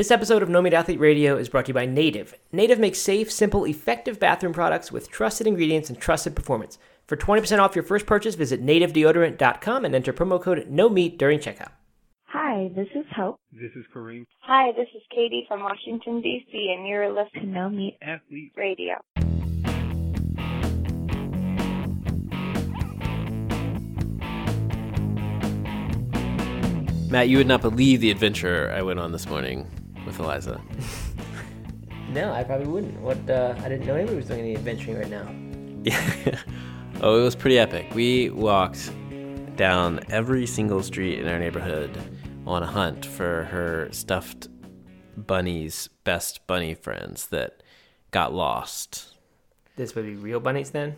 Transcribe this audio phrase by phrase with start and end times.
[0.00, 2.34] This episode of No Meat Athlete Radio is brought to you by Native.
[2.52, 6.78] Native makes safe, simple, effective bathroom products with trusted ingredients and trusted performance.
[7.06, 11.72] For 20% off your first purchase, visit nativedeodorant.com and enter promo code NOMEAT during checkout.
[12.28, 13.40] Hi, this is Hope.
[13.52, 14.24] This is Kareem.
[14.38, 18.94] Hi, this is Katie from Washington, D.C., and you're listening to No Meat Athlete Radio.
[27.10, 29.70] Matt, you would not believe the adventure I went on this morning
[30.06, 30.60] with Eliza.
[32.12, 33.00] No, I probably wouldn't.
[33.00, 33.18] What?
[33.30, 35.32] Uh, I didn't know anybody was doing any adventuring right now.
[35.84, 36.40] Yeah.
[37.02, 37.86] oh, it was pretty epic.
[37.94, 38.90] We walked
[39.54, 41.96] down every single street in our neighborhood
[42.48, 44.48] on a hunt for her stuffed
[45.16, 47.62] bunnies, best bunny friends that
[48.10, 49.14] got lost.
[49.76, 50.96] This would be real bunnies then.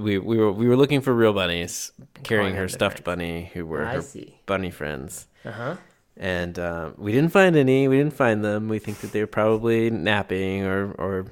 [0.00, 3.84] We we were we were looking for real bunnies, carrying her stuffed bunny, who were
[3.84, 4.38] I her see.
[4.46, 5.26] bunny friends.
[5.44, 5.76] Uh huh.
[6.20, 7.88] And uh, we didn't find any.
[7.88, 8.68] We didn't find them.
[8.68, 11.26] We think that they were probably napping or or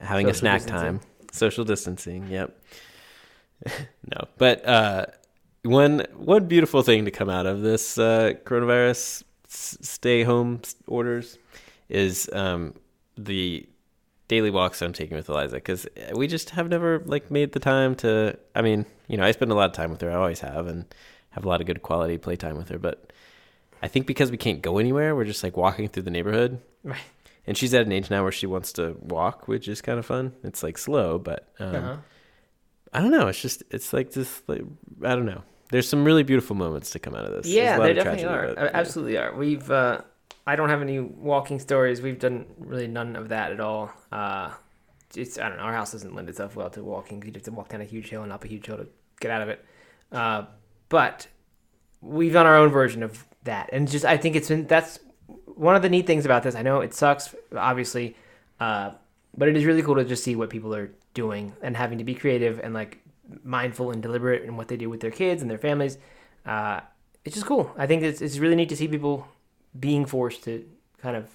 [0.00, 0.98] having a snack distancing.
[0.98, 2.26] time, social distancing.
[2.28, 2.58] Yep.
[3.66, 5.06] no, but uh,
[5.62, 11.36] one one beautiful thing to come out of this uh, coronavirus s- stay home orders
[11.90, 12.72] is um,
[13.18, 13.68] the
[14.28, 17.94] daily walks I'm taking with Eliza because we just have never like made the time
[17.96, 18.38] to.
[18.54, 20.10] I mean, you know, I spend a lot of time with her.
[20.10, 20.86] I always have, and
[21.32, 22.78] have a lot of good quality playtime with her.
[22.78, 23.12] But
[23.82, 26.60] I think because we can't go anywhere, we're just like walking through the neighborhood.
[26.84, 27.00] Right.
[27.46, 30.06] And she's at an age now where she wants to walk, which is kind of
[30.06, 30.32] fun.
[30.44, 31.96] It's like slow, but um, Uh huh.
[32.92, 33.28] I don't know.
[33.28, 34.42] It's just it's like this.
[34.46, 34.62] Like,
[35.02, 35.42] I don't know.
[35.70, 37.46] There's some really beautiful moments to come out of this.
[37.46, 38.54] Yeah, there definitely tragedy, are.
[38.54, 38.70] but, yeah.
[38.74, 39.34] Absolutely are.
[39.34, 39.70] We've.
[39.70, 40.00] Uh,
[40.46, 42.02] I don't have any walking stories.
[42.02, 43.92] We've done really none of that at all.
[44.10, 44.50] Uh,
[45.14, 45.64] it's I don't know.
[45.64, 47.22] Our house doesn't lend itself well to walking.
[47.24, 48.88] You have to walk down a huge hill and up a huge hill to
[49.20, 49.64] get out of it.
[50.10, 50.44] Uh,
[50.88, 51.28] but
[52.00, 54.98] we've done our own version of that, and just I think it's been that's
[55.46, 56.54] one of the neat things about this.
[56.54, 58.16] I know it sucks, obviously,
[58.60, 58.92] uh,
[59.36, 62.04] but it is really cool to just see what people are doing and having to
[62.04, 62.98] be creative and like
[63.44, 65.98] mindful and deliberate in what they do with their kids and their families.
[66.46, 66.80] Uh,
[67.24, 67.70] it's just cool.
[67.76, 69.26] I think it's it's really neat to see people
[69.78, 70.64] being forced to
[70.98, 71.28] kind of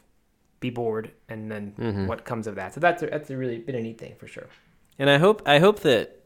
[0.60, 2.08] be bored and then Mm-hmm.
[2.08, 2.74] what comes of that.
[2.74, 4.48] So that's a, that's a really been a neat thing for sure.
[4.98, 6.24] And I hope I hope that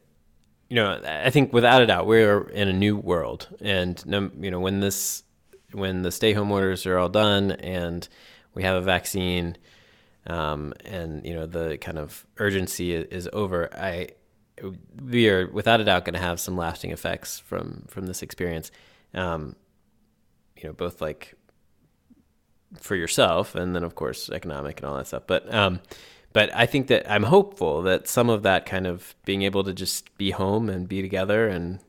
[0.69, 4.49] you know I think without a doubt we're in a new world, and no- you
[4.51, 5.23] know when this
[5.71, 8.07] when the stay home orders are all done and
[8.53, 9.57] we have a vaccine,
[10.27, 14.09] um, and you know the kind of urgency is over, I
[15.01, 18.71] we are without a doubt going to have some lasting effects from from this experience.
[19.13, 19.55] Um,
[20.57, 21.35] you know, both like
[22.77, 25.79] for yourself and then of course economic and all that stuff but um
[26.33, 29.73] but i think that i'm hopeful that some of that kind of being able to
[29.73, 31.79] just be home and be together and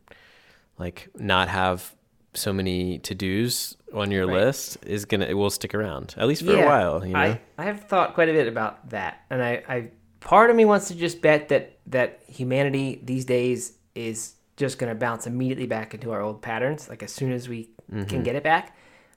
[0.79, 1.95] like not have
[2.35, 4.45] so many to-dos on your Right.
[4.45, 7.41] list is gonna it will stick around at least for a while you know I,
[7.59, 9.89] I have thought quite a bit about that, and I, I
[10.21, 14.91] part of me wants to just bet that that humanity these days is just going
[14.93, 18.05] to bounce immediately back into our old patterns, like as soon as we Mm-hmm.
[18.05, 18.77] can get it back.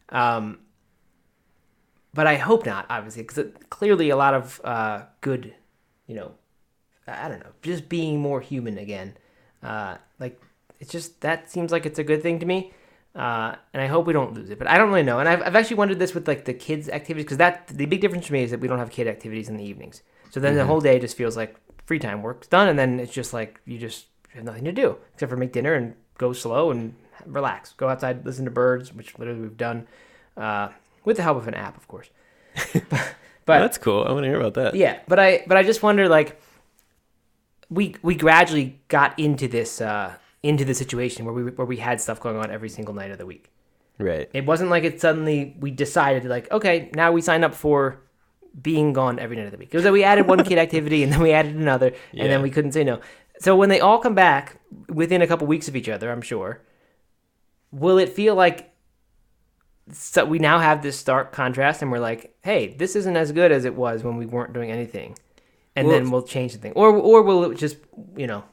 [0.10, 0.58] Um,
[2.14, 5.54] but I hope not, obviously, because clearly a lot of uh, good,
[6.08, 6.32] you know,
[7.08, 9.16] I don't know, just being more human again.
[9.62, 10.40] Uh, like
[10.80, 12.72] it's just that seems like it's a good thing to me.
[13.16, 15.20] Uh, and I hope we don't lose it, but I don't really know.
[15.20, 18.02] And I've, I've actually wondered this with like the kids' activities because that the big
[18.02, 20.02] difference for me is that we don't have kid activities in the evenings.
[20.32, 23.14] So then the whole day just feels like free time work's done, and then it's
[23.14, 26.72] just like you just have nothing to do except for make dinner and go slow
[26.72, 26.96] and
[27.28, 29.88] relax, go outside, listen to birds, which literally we've done
[30.36, 30.70] uh,
[31.06, 32.10] with the help of an app, of course.
[33.46, 35.82] but that's cool i want to hear about that yeah, but I but I just
[35.82, 36.40] wonder like
[37.70, 42.00] we we gradually got into this uh into the situation where we where we had
[42.02, 43.50] stuff going on every single night of the week.
[43.98, 48.02] right It wasn't like it suddenly we decided like okay, now we sign up for
[48.62, 49.70] being gone every night of the week.
[49.72, 52.28] It was that we added one kid activity and then we added another and Yeah.
[52.28, 53.00] then we couldn't say no.
[53.40, 54.60] So when they all come back
[54.90, 56.62] within a couple weeks of each other, I'm sure,
[57.72, 58.70] will it feel like
[59.92, 63.52] so we now have this stark contrast and we're like, hey, this isn't as good
[63.52, 65.18] as it was when we weren't doing anything.
[65.76, 66.74] And Well, then we'll change the thing.
[66.74, 67.78] Or or will it just,
[68.16, 68.44] you know,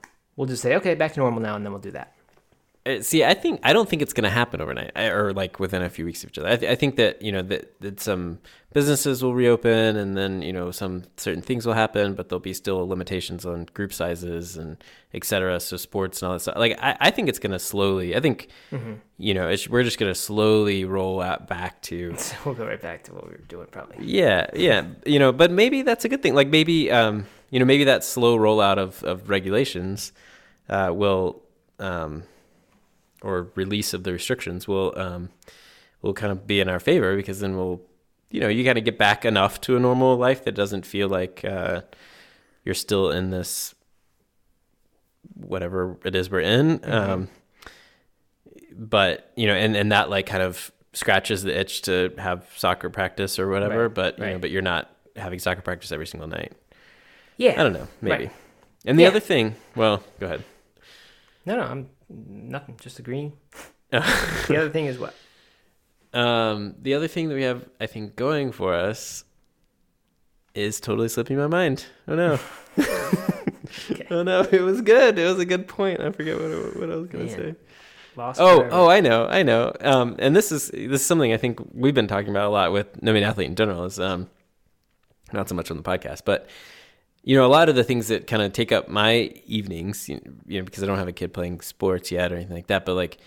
[0.41, 2.15] we'll just say, okay, back to normal now and then we'll do that.
[2.87, 5.83] Uh, see i think i don't think it's going to happen overnight or like within
[5.83, 8.01] a few weeks of each other i, th- I think that you know that, that
[8.01, 8.39] some
[8.73, 12.55] businesses will reopen and then you know some certain things will happen but there'll be
[12.55, 14.83] still limitations on group sizes and
[15.13, 17.59] et cetera so sports and all that stuff like i, I think it's going to
[17.59, 18.49] slowly i think
[19.19, 22.65] you know it's, we're just going to slowly roll out back to So we'll go
[22.67, 23.99] right back to what we were doing probably.
[24.07, 26.35] yeah, yeah, you know, but maybe that's a good thing.
[26.35, 30.13] Like maybe, um, you know, maybe that slow rollout of of regulations
[30.71, 31.43] uh, will,
[31.79, 32.23] um,
[33.21, 35.29] or release of the restrictions will, um,
[36.01, 37.83] will kind of be in our favor because then we'll
[38.31, 41.09] you know, you kind of get back enough to a normal life that doesn't feel
[41.09, 41.83] like uh,
[42.65, 43.75] you're still in this
[45.35, 46.79] whatever it is we're in.
[46.79, 46.93] Mm-hmm.
[46.93, 47.29] Um,
[48.73, 52.89] but you know, and and that like kind of scratches the itch to have soccer
[52.89, 53.89] practice or whatever.
[53.89, 54.41] Right, but you know, right.
[54.41, 56.53] but you're not having soccer practice every single night.
[57.37, 57.53] Yeah.
[57.53, 58.25] I don't know, maybe.
[58.25, 58.33] Right.
[58.87, 59.09] And the Yeah.
[59.09, 60.45] other thing, well, go ahead.
[61.51, 62.77] No, no, I'm nothing.
[62.81, 63.33] Just agreeing.
[63.91, 65.15] the other thing is what?
[66.13, 69.25] Um, the other thing that we have, I think, going for us
[70.55, 71.87] is totally slipping my mind.
[72.07, 72.39] Oh no.
[74.11, 75.17] Oh no, it was good.
[75.17, 76.01] It was a good point.
[76.01, 77.55] I forget what it, what I was going to say.
[78.17, 78.41] Lost.
[78.41, 78.75] Oh, forever.
[78.75, 79.73] oh, I know, I know.
[79.81, 82.73] Um, and this is this is something I think we've been talking about a lot
[82.73, 83.85] with No Meat Athlete in general.
[83.85, 84.29] Is um,
[85.33, 86.49] not so much on the podcast, but
[87.23, 90.21] you know, a lot of the things that kind of take up my evenings, you
[90.47, 92.85] know, because I don't have a kid playing sports yet or anything like that.
[92.87, 93.19] But like,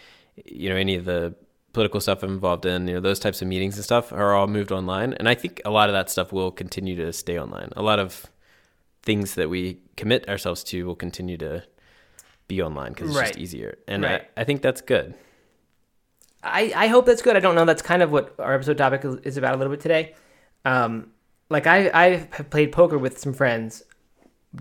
[0.45, 1.35] you know, any of the
[1.73, 4.47] political stuff I'm involved in, you know, those types of meetings and stuff are all
[4.47, 7.69] moved online, and I think a lot of that stuff will continue to stay online.
[7.75, 8.27] A lot of
[9.03, 11.63] things that we commit ourselves to will continue to
[12.47, 13.27] be online because it's Right.
[13.27, 14.21] just easier, and Right.
[14.37, 15.13] I, I think that's good.
[16.43, 17.35] I, I hope that's good.
[17.37, 17.65] I don't know.
[17.65, 20.13] That's kind of what our episode topic is- is about a little bit today.
[20.65, 21.11] Um,
[21.53, 23.83] like I, I have played poker with some friends,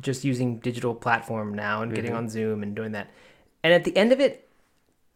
[0.00, 2.18] just using digital platform now and getting mm-hmm.
[2.18, 3.10] on Zoom and doing that.
[3.64, 4.48] And at the end of it,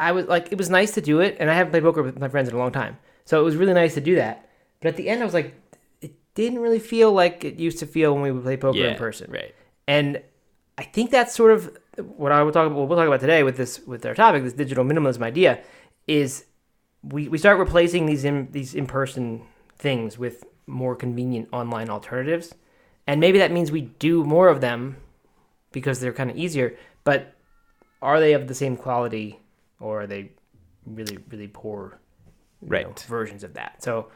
[0.00, 1.37] I was like, it was nice to do it.
[1.38, 3.56] And I haven't played poker with my friends in a long time, so it was
[3.56, 4.49] really nice to do that.
[4.81, 5.55] But at the end, I was like,
[6.00, 8.96] it didn't really feel like it used to feel when we would play poker in
[8.96, 9.31] person.
[9.31, 9.55] right?
[9.87, 10.23] And
[10.78, 12.78] I think that's sort of what I will talk about.
[12.78, 15.61] What we'll talk about today with this with our topic, this digital minimalism idea,
[16.06, 16.44] is
[17.02, 19.43] we, we start replacing these in, these in person
[19.78, 22.54] things with more convenient online alternatives,
[23.06, 24.96] and maybe that means we do more of them
[25.72, 26.76] because they're kind of easier.
[27.04, 27.34] But
[28.02, 29.40] are they of the same quality,
[29.80, 30.32] or are they
[30.84, 31.98] really really poor
[32.62, 33.82] you know, versions of that?
[33.82, 34.08] So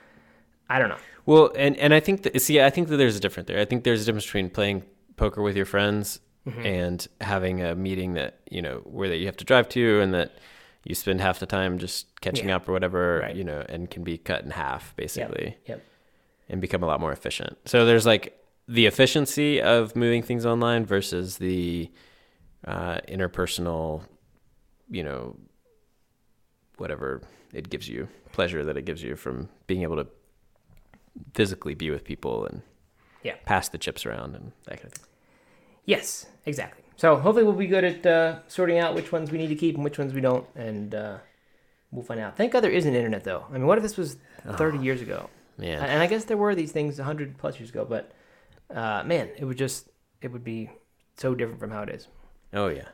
[0.69, 0.99] I don't know.
[1.27, 3.61] Well, and and I think that see, I think that there's a difference there.
[3.61, 4.85] I think there's a difference between playing
[5.17, 6.65] poker with your friends Mm-hmm.
[6.67, 10.15] and having a meeting that you know where that you have to drive to and
[10.15, 10.33] that
[10.85, 12.57] you spend half the time just catching Yeah.
[12.57, 13.37] up or whatever, Right.
[13.37, 15.85] you know, and can be cut in half basically Yep.
[16.51, 17.57] And become a lot more efficient.
[17.65, 18.37] So there's like
[18.69, 21.91] the efficiency of moving things online versus the
[22.67, 24.03] uh, interpersonal,
[24.91, 25.37] you know,
[26.77, 30.07] whatever it gives you, pleasure that it gives you from being able to
[31.35, 32.63] physically be with people and
[33.23, 33.35] Yeah.
[33.45, 35.07] pass the chips around and that kind of thing.
[35.85, 36.83] Yes, exactly.
[36.97, 39.75] So hopefully we'll be good at uh, sorting out which ones we need to keep
[39.75, 41.19] and which ones we don't, and uh,
[41.91, 42.37] we'll find out.
[42.37, 43.45] Thank God there is an internet, though.
[43.49, 44.17] I mean, what if this was
[44.57, 45.29] 30 years ago?
[45.61, 48.13] Man, And I guess there were these things 100 plus years ago, but
[48.75, 49.89] uh, man, it would just
[50.23, 50.71] it would be
[51.17, 52.09] so different from how it is.
[52.55, 52.89] oh yeah,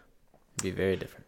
[0.58, 1.26] It'd be very different.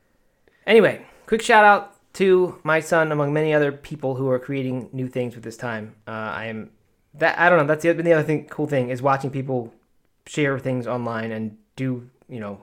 [0.66, 5.08] Anyway, quick shout out to my son, among many other people who are creating new
[5.08, 5.94] things with this time.
[6.06, 6.70] Uh, I am
[7.14, 7.66] that I don't know.
[7.66, 8.46] That's the, the other thing.
[8.48, 9.72] Cool thing is watching people
[10.26, 12.60] share things online and do you know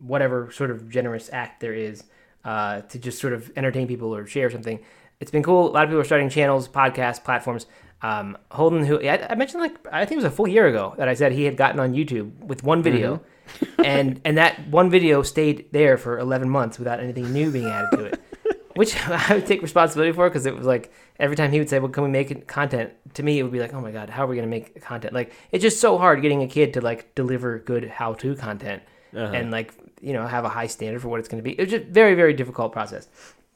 [0.00, 2.04] whatever sort of generous act there is
[2.44, 4.80] uh, to just sort of entertain people or share something.
[5.20, 5.68] It's been cool.
[5.68, 7.66] A lot of people are starting channels, podcasts, platforms.
[8.02, 10.94] Um, Holden, who I, I mentioned, like I think it was a full year ago
[10.98, 13.22] that I said he had gotten on YouTube with one video,
[13.78, 17.96] and and that one video stayed there for 11 months without anything new being added
[17.96, 18.20] to it,
[18.74, 21.78] which I would take responsibility for because it was like every time he would say,
[21.78, 24.24] "Well, can we make content?" To me, it would be like, "Oh my god, how
[24.24, 27.14] are we gonna make content?" Like it's just so hard getting a kid to like
[27.14, 31.28] deliver good how-to content and like you know have a high standard for what it's
[31.28, 31.52] gonna be.
[31.52, 33.06] It was just very very difficult process.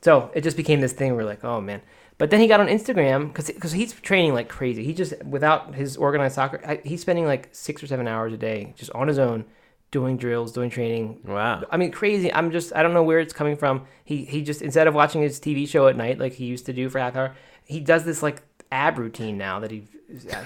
[0.03, 1.83] So it just became this thing where like, oh man.
[2.19, 4.85] But then he got on Instagram because because he's training like crazy.
[4.85, 8.39] He just without his organized soccer, I, he's spending like six or seven hours a
[8.39, 9.45] day just on his own,
[9.91, 11.21] doing drills, doing training.
[11.25, 11.65] Wow.
[11.71, 12.33] I mean, crazy.
[12.33, 13.87] I'm just I don't know where it's coming from.
[14.05, 16.73] He he just instead of watching his TV show at night like he used to
[16.73, 18.43] do for half hour, he does this like
[18.73, 19.85] ab routine now that he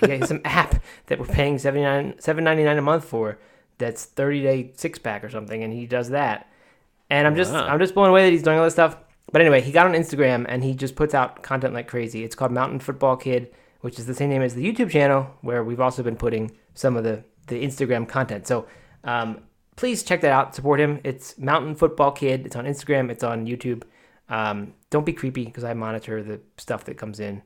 [0.01, 3.39] he has some app that we're paying 79 7.99 a month for.
[3.79, 6.51] That's 30 day six pack or something, and he does that.
[7.09, 7.67] And I'm just Wow.
[7.67, 8.97] I'm just blown away that he's doing all this stuff.
[9.33, 12.25] But anyway, he got on Instagram and he just puts out content like crazy.
[12.25, 15.63] It's called Mountain Football Kid, which is the same name as the YouTube channel where
[15.63, 18.47] we've also been putting some of the the Instagram content.
[18.47, 18.67] So
[19.05, 19.41] um,
[19.77, 20.55] please check that out.
[20.55, 21.01] Support him.
[21.05, 22.47] It's Mountain Football Kid.
[22.47, 23.11] It's on Instagram.
[23.11, 23.83] It's on YouTube.
[24.29, 27.43] Um, don't be creepy because I monitor the stuff that comes in.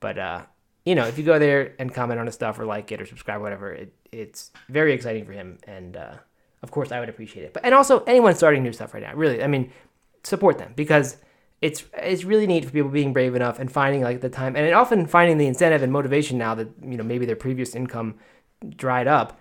[0.00, 0.42] But uh,
[0.84, 3.06] you know, if you go there and comment on his stuff or like it or
[3.06, 5.58] subscribe, whatever, it, it's very exciting for him.
[5.66, 6.14] And uh,
[6.62, 7.52] of course, I would appreciate it.
[7.52, 9.72] But and also anyone starting new stuff right now, really, I mean,
[10.22, 11.16] support them because
[11.60, 14.72] it's it's really neat for people being brave enough and finding like the time and
[14.74, 18.14] often finding the incentive and motivation now that you know maybe their previous income
[18.76, 19.40] dried up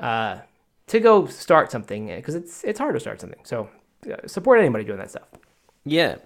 [0.00, 0.38] uh,
[0.86, 3.40] to go start something because it's it's hard to start something.
[3.44, 3.68] So
[4.10, 5.28] uh, support anybody doing that stuff.
[5.84, 6.16] Yeah.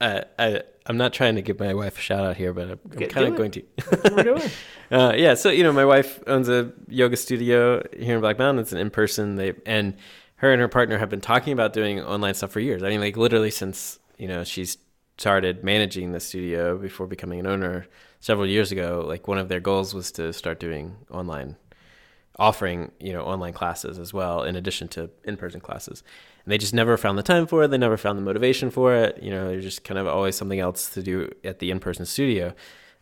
[0.00, 2.80] uh, I I'm not trying to give my wife a shout out here, but I'm,
[2.90, 3.62] I'm kind of going to.
[4.10, 4.50] We're doing.
[4.90, 8.60] Uh, yeah, so you know, my wife owns a yoga studio here in Black Mountain.
[8.60, 9.36] It's an in person.
[9.36, 9.96] They and
[10.36, 12.82] her and her partner have been talking about doing online stuff for years.
[12.82, 14.78] I mean, like literally since you know she's
[15.18, 17.86] started managing the studio before becoming an owner
[18.20, 19.04] several years ago.
[19.06, 21.56] Like one of their goals was to start doing online,
[22.38, 26.02] offering you know online classes as well in addition to in person classes.
[26.44, 27.68] And they just never found the time for it.
[27.68, 29.22] They never found the motivation for it.
[29.22, 32.04] You know, there's just kind of always something else to do at the in person
[32.04, 32.54] studio.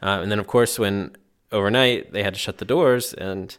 [0.02, 1.16] Uh, and then, of course, when
[1.52, 3.56] overnight they had to shut the doors and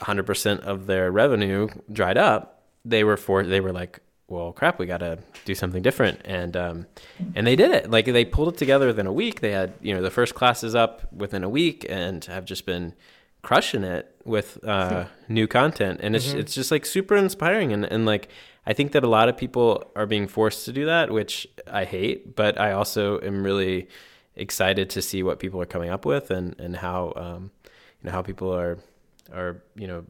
[0.00, 4.86] 100% of their revenue dried up, they were for they were like, well, crap, we
[4.86, 6.20] got to do something different.
[6.24, 6.86] And um,
[7.34, 7.90] and they did it.
[7.90, 9.40] Like they pulled it together within a week.
[9.40, 12.94] They had you know the first classes up within a week and have just been
[13.42, 16.00] crushing it with uh, new content.
[16.02, 17.72] And it's it's just like super inspiring.
[17.72, 18.28] And and like
[18.64, 21.84] I think that a lot of people are being forced to do that, which I
[21.84, 22.36] hate.
[22.36, 23.88] But I also am really
[24.36, 28.12] excited to see what people are coming up with and and how um, you know
[28.12, 28.78] how people are
[29.32, 30.04] are you know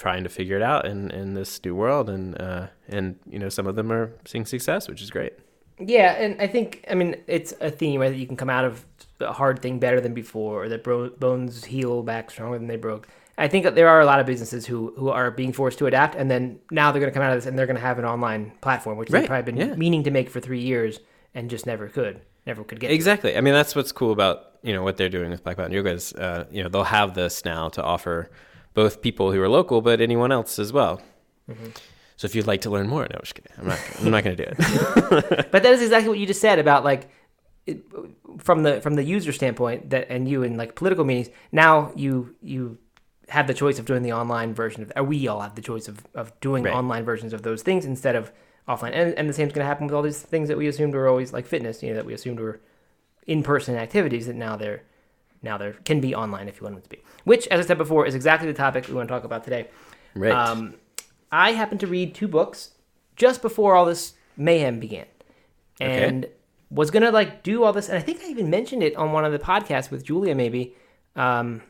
[0.00, 3.50] trying to figure it out in in this new world and uh and you know
[3.50, 5.34] some of them are seeing success which is great
[5.78, 8.64] Yeah, and I think I mean it's a theme right that you can come out
[8.64, 8.84] of
[9.20, 12.76] a hard thing better than before, or that bro- bones heal back stronger than they
[12.76, 13.08] broke.
[13.38, 15.86] I think that there are a lot of businesses who who are being forced to
[15.86, 17.88] adapt, and then now they're going to come out of this and they're going to
[17.90, 19.74] have an online platform, which they've probably been yeah.
[19.74, 21.00] meaning to make for three years
[21.34, 22.90] and just never could, never could get.
[22.90, 25.74] exactly i mean that's what's cool about you know what they're doing with black mountain
[25.74, 28.30] yoga is uh you know they'll have this now to offer
[28.74, 31.00] both people who are local but anyone else as well
[31.48, 31.70] mm-hmm.
[32.16, 34.24] so if you'd like to learn more no I'm just kidding i'm not i'm not
[34.24, 34.56] gonna do it
[35.50, 37.10] But that is exactly what you just said about like
[37.66, 37.84] it,
[38.38, 41.28] from the from the user standpoint that and you in like political meetings.
[41.52, 42.78] Now you you
[43.28, 44.92] have the choice of doing the online version of.
[44.96, 46.74] Or we all have the choice of of doing Right.
[46.74, 48.32] online versions of those things instead of
[48.68, 48.92] offline.
[48.92, 50.94] And and the same is going to happen with all these things that we assumed
[50.94, 51.82] were always like fitness.
[51.82, 52.60] You know that we assumed were
[53.26, 54.82] in person activities that now they're
[55.42, 57.02] now there can be online if you want them to be.
[57.24, 59.68] Which, as I said before, is exactly the topic we want to talk about today.
[60.14, 60.74] right Um,
[61.32, 62.72] I happened to read two books
[63.16, 65.06] just before all this mayhem began,
[65.80, 66.04] Okay.
[66.04, 66.26] and
[66.70, 67.88] was gonna like do all this.
[67.88, 70.74] And I think I even mentioned it on one of the podcasts with Julia, maybe
[71.16, 71.62] um,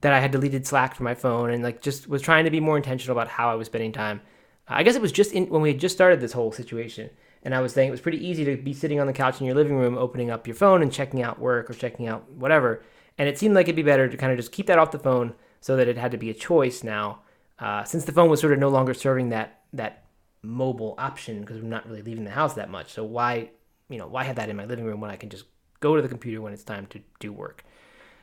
[0.00, 2.60] that I had deleted Slack from my phone and like just was trying to be
[2.60, 4.20] more intentional about how I was spending time.
[4.68, 7.10] I guess it was just in when we had just started this whole situation,
[7.42, 9.46] and I was saying it was pretty easy to be sitting on the couch in
[9.46, 12.82] your living room, opening up your phone and checking out work or checking out whatever.
[13.18, 14.98] And it seemed like it'd be better to kind of just keep that off the
[14.98, 17.20] phone, so that it had to be a choice now,
[17.60, 20.04] uh, since the phone was sort of no longer serving that that
[20.42, 22.92] mobile option because I'm not really leaving the house that much.
[22.92, 23.50] So why,
[23.88, 25.44] you know, why have that in my living room when I can just
[25.78, 27.64] go to the computer when it's time to do work?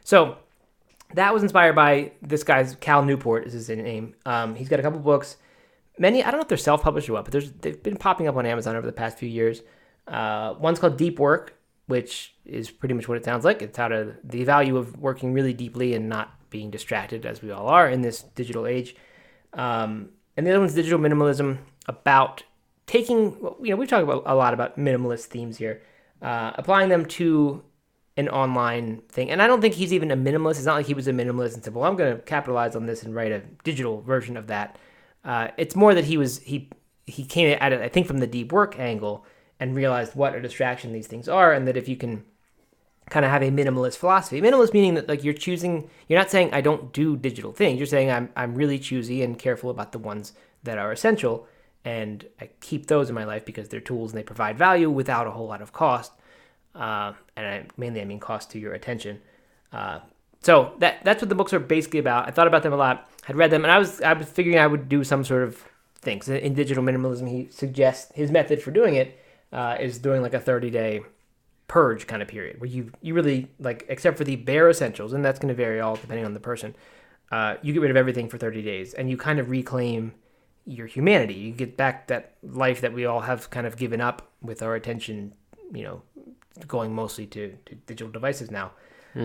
[0.03, 0.37] So
[1.13, 4.15] that was inspired by this guy's Cal Newport is his name.
[4.25, 5.37] Um, he's got a couple books.
[5.97, 8.45] Many I don't know if they're self-published or what, but they've been popping up on
[8.45, 9.61] Amazon over the past few years.
[10.07, 11.55] Uh, one's called Deep Work,
[11.89, 13.63] which is pretty much what it sounds like.
[13.63, 17.49] It's how to the value of working really deeply and not being distracted, as we
[17.49, 18.95] all are in this digital age.
[19.53, 22.43] Um, and the other one's Digital Minimalism, about
[22.85, 25.81] taking you know we've talked about a lot about minimalist themes here,
[26.21, 27.63] uh, applying them to
[28.17, 29.31] an online thing.
[29.31, 30.57] And I don't think he's even a minimalist.
[30.57, 32.85] It's not like he was a minimalist and said, "Well, I'm going to capitalize on
[32.85, 34.77] this and write a digital version of that."
[35.25, 36.69] Uh, it's more that he was he
[37.07, 39.25] he came at it, I think, from the deep work angle
[39.59, 42.23] and realized what a distraction these things are, and that if you can
[43.09, 46.49] kind of have a minimalist philosophy, minimalist meaning that like you're choosing, you're not saying
[46.53, 47.79] I don't do digital things.
[47.79, 51.47] You're saying I'm I'm really choosy and careful about the ones that are essential,
[51.83, 55.27] and I keep those in my life because they're tools and they provide value without
[55.27, 56.11] a whole lot of cost
[56.75, 59.21] uh, and I, mainly I mean cost to your attention.
[59.71, 59.99] Uh,
[60.41, 62.27] so that that's what the books are basically about.
[62.27, 63.09] I thought about them a lot.
[63.23, 65.63] Had read them, and I was I was figuring I would do some sort of
[65.99, 67.29] things in digital minimalism.
[67.29, 69.18] He suggests his method for doing it
[69.51, 71.01] uh, is doing like a thirty day
[71.67, 75.23] purge kind of period where you you really like except for the bare essentials, and
[75.23, 76.75] that's going to vary all depending on the person.
[77.31, 80.13] Uh, you get rid of everything for thirty days, and you kind of reclaim
[80.65, 81.33] your humanity.
[81.33, 84.75] You get back that life that we all have kind of given up with our
[84.75, 85.33] attention,
[85.73, 86.01] you know,
[86.67, 88.71] going mostly to, to digital devices now.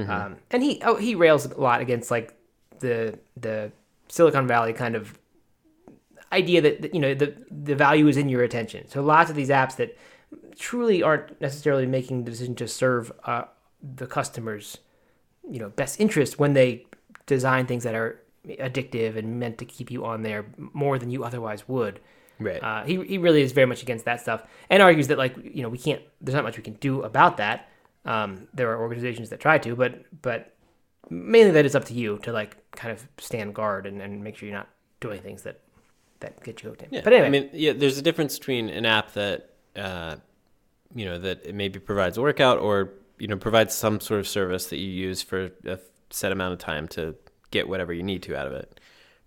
[0.08, 2.34] Um, and he oh, he rails a lot against like
[2.80, 3.72] the the
[4.08, 5.18] Silicon Valley kind of
[6.32, 8.88] idea that that, you know the the value is in your attention.
[8.88, 9.96] So lots of these apps that
[10.56, 13.44] truly aren't necessarily making the decision to serve uh,
[13.96, 14.78] the customer's
[15.48, 16.86] you know best interest when they
[17.26, 21.24] design things that are addictive and meant to keep you on there more than you
[21.24, 22.00] otherwise would.
[22.38, 25.36] right Uh, he, he really is very much against that stuff and argues that like
[25.42, 27.68] you know we can't there's not much we can do about that.
[28.04, 30.54] Um, there are organizations that try to, but but
[31.10, 34.36] mainly that it's up to you to like kind of stand guard and, and make
[34.36, 34.68] sure you're not
[35.00, 35.60] doing things that
[36.20, 36.88] that get you hooked in.
[36.90, 40.16] Yeah, But anyway, I mean, yeah, there's a difference between an app that uh,
[40.94, 44.28] you know that it maybe provides a workout or you know provides some sort of
[44.28, 45.78] service that you use for a
[46.10, 47.14] set amount of time to
[47.50, 48.80] get whatever you need to out of it,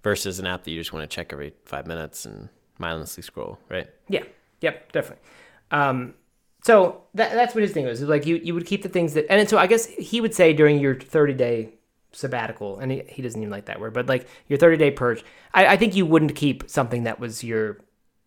[0.04, 2.50] versus an app that you just want to check every five minutes and
[2.80, 3.88] mindlessly scroll, right?
[4.10, 4.24] Yeah.
[4.62, 4.92] Yep.
[4.92, 5.24] Definitely.
[5.72, 6.14] Um,
[6.64, 8.02] so that, that's what his thing was.
[8.02, 10.54] Like you, you would keep the things that, and so I guess he would say
[10.54, 11.74] during your 30 day
[12.12, 15.24] sabbatical, and he, he doesn't even like that word, but like your 30 day purge,
[15.54, 17.80] I, I think you wouldn't keep something that was your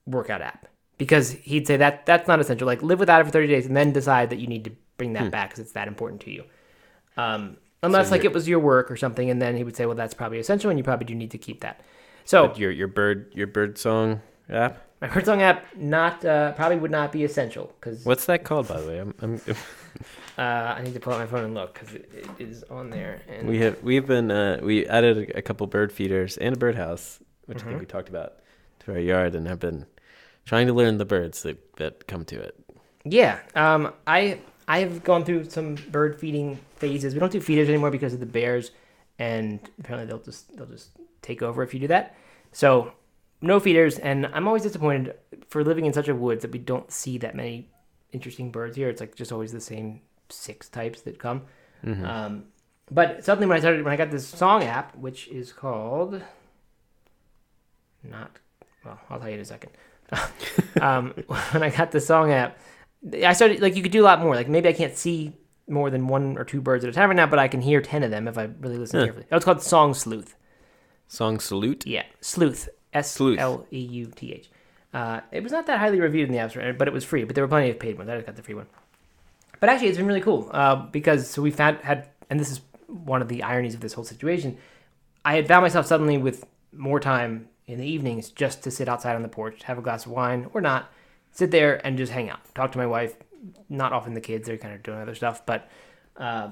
[0.06, 0.66] workout app
[1.00, 2.66] because he'd say that that's not essential.
[2.69, 5.14] Like live without it for 30 days and then decide that you need to bring
[5.14, 6.45] that back because it's that important to you.
[7.16, 9.87] Um, unless So like it was your work or something, and then he would say,
[9.87, 11.83] well, that's probably essential, and you probably do need to keep that.
[12.25, 14.78] So But your your bird your bird song app.
[15.00, 18.80] my Birdsong app not uh, probably would not be essential because What's that called, by
[18.80, 18.99] the way?
[18.99, 19.40] I'm, I'm,
[20.38, 20.42] uh,
[20.78, 23.23] I need to pull out my phone and look because it, it is on there.
[23.28, 26.59] And we have we've been uh, we added a, a couple bird feeders and a
[26.59, 27.69] birdhouse, which I Mm-hmm.
[27.69, 28.35] think we talked about,
[28.80, 29.87] to our yard, and have been
[30.50, 32.59] trying to learn the birds that, that come to it.
[33.04, 37.14] yeah, um, I I have gone through some bird feeding phases.
[37.14, 38.73] We don't do feeders anymore because of the bears,
[39.16, 40.90] and apparently they'll just they'll just
[41.23, 42.16] take over if you do that.
[42.50, 42.92] So
[43.40, 45.14] no feeders, and I'm always disappointed
[45.50, 47.69] for living in such a woods that we don't see that many
[48.11, 48.88] interesting birds here.
[48.88, 51.42] It's like just always the same six types that come.
[52.04, 52.45] Um,
[52.90, 56.21] but suddenly when I started when I got this song app, which is called
[58.02, 58.33] not
[58.85, 59.71] well, I'll tell you in a second.
[60.81, 61.11] um,
[61.50, 62.59] when I got the song app,
[63.25, 64.35] I started like you could do a lot more.
[64.35, 65.33] Like maybe I can't see
[65.69, 67.81] more than one or two birds at a time right now, but I can hear
[67.81, 69.07] ten of them if I really listen Huh.
[69.07, 69.26] carefully.
[69.31, 70.35] Oh, it's called Song Sleuth.
[71.09, 71.87] Song salute.
[71.87, 72.69] Yeah, Sleuth.
[72.93, 74.50] S L E U T H.
[74.93, 77.25] Uh, it was not that highly reviewed in the App Store, but it was free.
[77.25, 78.11] But there were plenty of paid ones.
[78.11, 78.67] I just got the free one.
[79.61, 82.61] But actually, it's been really cool uh, because so we've had, had, and this is
[82.88, 84.57] one of the ironies of this whole situation.
[85.25, 89.14] I had found myself suddenly with more time in the evenings just to sit outside
[89.16, 90.92] on the porch, have a glass of wine or not,
[91.30, 93.16] sit there and just hang out, talk to my wife.
[93.68, 95.68] Not often the kids; they're kind of doing other stuff, but
[96.16, 96.50] uh,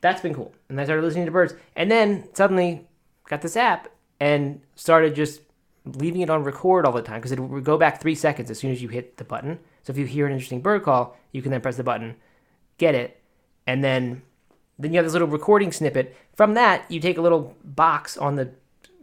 [0.00, 0.54] that's been cool.
[0.68, 2.86] And I started listening to birds, and then suddenly
[3.28, 3.88] got this app
[4.20, 5.42] and started just
[5.84, 8.58] leaving it on record all the time because it would go back three seconds as
[8.58, 9.58] soon as you hit the button.
[9.82, 12.16] So if you hear an interesting bird call, you can then press the button,
[12.78, 13.20] get it,
[13.66, 14.22] and then
[14.78, 16.16] then you have this little recording snippet.
[16.34, 18.50] From that, you take a little box on the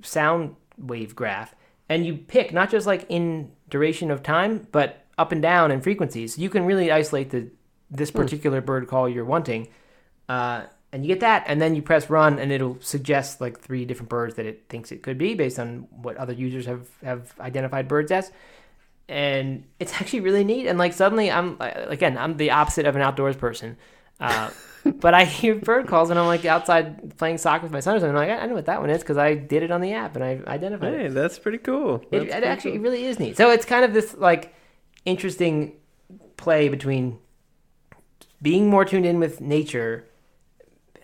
[0.01, 1.55] sound wave graph
[1.91, 5.81] and you pick not just like in duration of time, but up and down in
[5.81, 6.37] frequencies.
[6.37, 7.49] You can really isolate the
[7.89, 9.67] this particular bird call you're wanting.
[10.29, 10.63] Uh,
[10.93, 14.07] and you get that, and then you press run, and it'll suggest like three different
[14.07, 17.89] birds that it thinks it could be based on what other users have have identified
[17.89, 18.31] birds as.
[19.09, 20.67] And it's actually really neat.
[20.67, 23.75] And like suddenly, I'm uh, again, I'm the opposite of an outdoors person,
[24.21, 24.49] uh,
[24.83, 27.99] but I hear bird calls, and I'm like outside playing soccer with my son, or
[27.99, 28.15] something.
[28.15, 30.15] I'm like, I know what that one is because I did it on the app
[30.15, 31.01] and I identified it.
[31.01, 31.95] Hey, that's pretty cool.
[31.95, 32.81] It, That's it pretty actually cool.
[32.81, 33.37] really is neat.
[33.37, 34.53] So it's kind of this like
[35.05, 35.73] interesting
[36.37, 37.19] play between
[38.41, 40.07] being more tuned in with nature,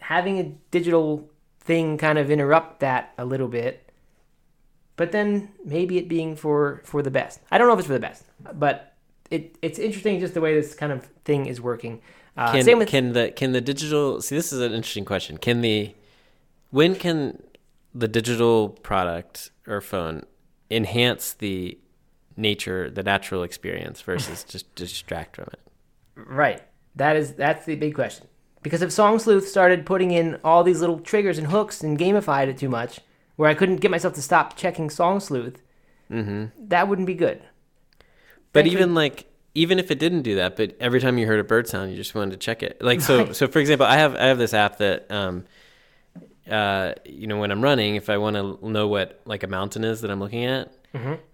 [0.02, 3.92] having a digital thing kind of interrupt that a little bit,
[4.96, 7.40] but then maybe it being for for the best.
[7.52, 8.94] I don't know if it's for the best, but
[9.30, 12.02] it it's interesting just the way this kind of thing is working.
[12.38, 15.38] Uh, can, same with can the can the digital see this is an interesting question
[15.38, 15.94] can the
[16.70, 17.42] when can
[17.96, 20.24] the digital product or phone
[20.70, 21.78] enhance the
[22.36, 25.60] nature the natural experience versus just distract from it
[26.18, 26.62] Right.
[26.96, 28.28] That is that's the big question.
[28.64, 32.48] Because if Song Sleuth started putting in all these little triggers and hooks and gamified
[32.48, 33.00] it too much,
[33.36, 35.62] where I couldn't get myself to stop checking Song Sleuth,
[36.10, 37.44] that wouldn't be good.
[38.52, 39.28] but even like
[39.64, 41.98] even if it didn't do that but every time you heard a bird sound you
[41.98, 42.74] just wanted to check it.
[42.90, 43.36] Like so Right.
[43.36, 45.36] so for example i have i have this app that um
[46.50, 49.84] uh you know when i'm running if i want to know what like a mountain
[49.84, 50.72] is that i'm looking at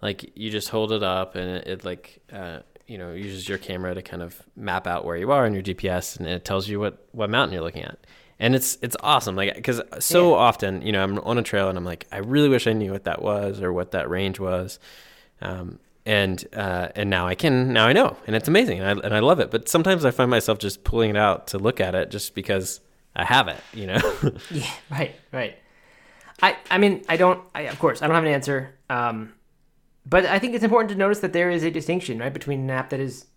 [0.02, 3.58] like you just hold it up and it, it like uh you know uses your
[3.58, 6.68] camera to kind of map out where you are on your gps and it tells
[6.68, 7.98] you what what mountain you're looking at.
[8.40, 9.36] And it's it's awesome.
[9.38, 10.36] Like because so Yeah.
[10.50, 12.92] often you know i'm on a trail and i'm like i really wish i knew
[12.92, 14.80] what that was or what that range was.
[15.42, 19.04] Um, and uh, and now I can now I know, and it's amazing, and I
[19.06, 19.52] and I love it.
[19.52, 22.82] But sometimes I find myself just pulling it out to look at it just because
[23.16, 24.00] I have it, you know.
[24.52, 25.58] Yeah, right, right.
[26.42, 28.76] I I mean, I don't I of course, I don't have an answer.
[28.90, 29.34] Um
[30.06, 32.70] but I think it's important to notice that there is a distinction, right, between an
[32.70, 33.28] app that is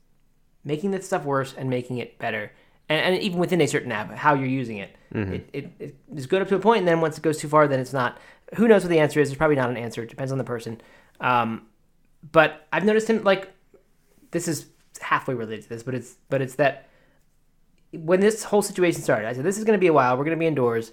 [0.65, 2.51] making this stuff worse and making it better.
[2.89, 4.97] And, and even within a certain app, how you're using it.
[5.33, 5.73] It, it.
[5.79, 7.81] It is good up to a point, and then once it goes too far, then
[7.81, 8.19] it's not.
[8.55, 9.29] Who knows what the answer is?
[9.29, 10.03] There's probably not an answer.
[10.03, 10.81] It depends on the person.
[11.21, 11.67] Um,
[12.33, 13.53] but I've noticed him like
[14.31, 14.67] this is
[15.01, 16.89] halfway related to this, but it's but it's that
[17.93, 20.17] when this whole situation started, I said this is going to be a while.
[20.17, 20.93] We're going to be indoors.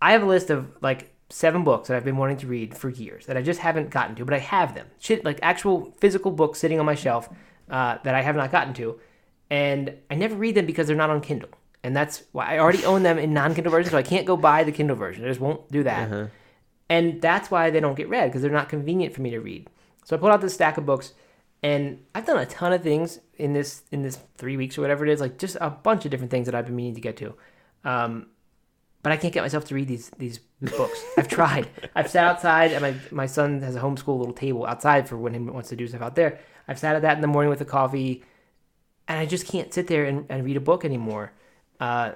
[0.00, 2.88] I have a list of like seven books that I've been wanting to read for
[2.88, 4.86] years that I just haven't gotten to, but I have them.
[4.98, 7.28] Shit, like actual physical books sitting on my shelf
[7.70, 8.98] uh, that I have not gotten to.
[9.50, 11.48] and I never read them because they're not on Kindle,
[11.82, 14.62] and that's why I already own them in non-Kindle version, so I can't go buy
[14.64, 15.24] the Kindle version.
[15.24, 16.08] I just won't do that,
[16.90, 19.68] and that's why they don't get read because they're not convenient for me to read.
[20.08, 21.12] So I pulled out this stack of books,
[21.62, 25.04] and I've done a ton of things in this in this three weeks or whatever
[25.04, 27.18] it is, like just a bunch of different things that I've been meaning to get
[27.18, 27.34] to.
[27.84, 28.28] Um,
[29.02, 31.04] but I can't get myself to read these these books.
[31.18, 31.68] I've tried.
[31.94, 35.34] I've sat outside, and my my son has a homeschool little table outside for when
[35.34, 36.40] he wants to do stuff out there.
[36.66, 38.24] I've sat at that in the morning with a coffee,
[39.08, 41.32] and I just can't sit there and, and read a book anymore.
[41.80, 42.12] Uh,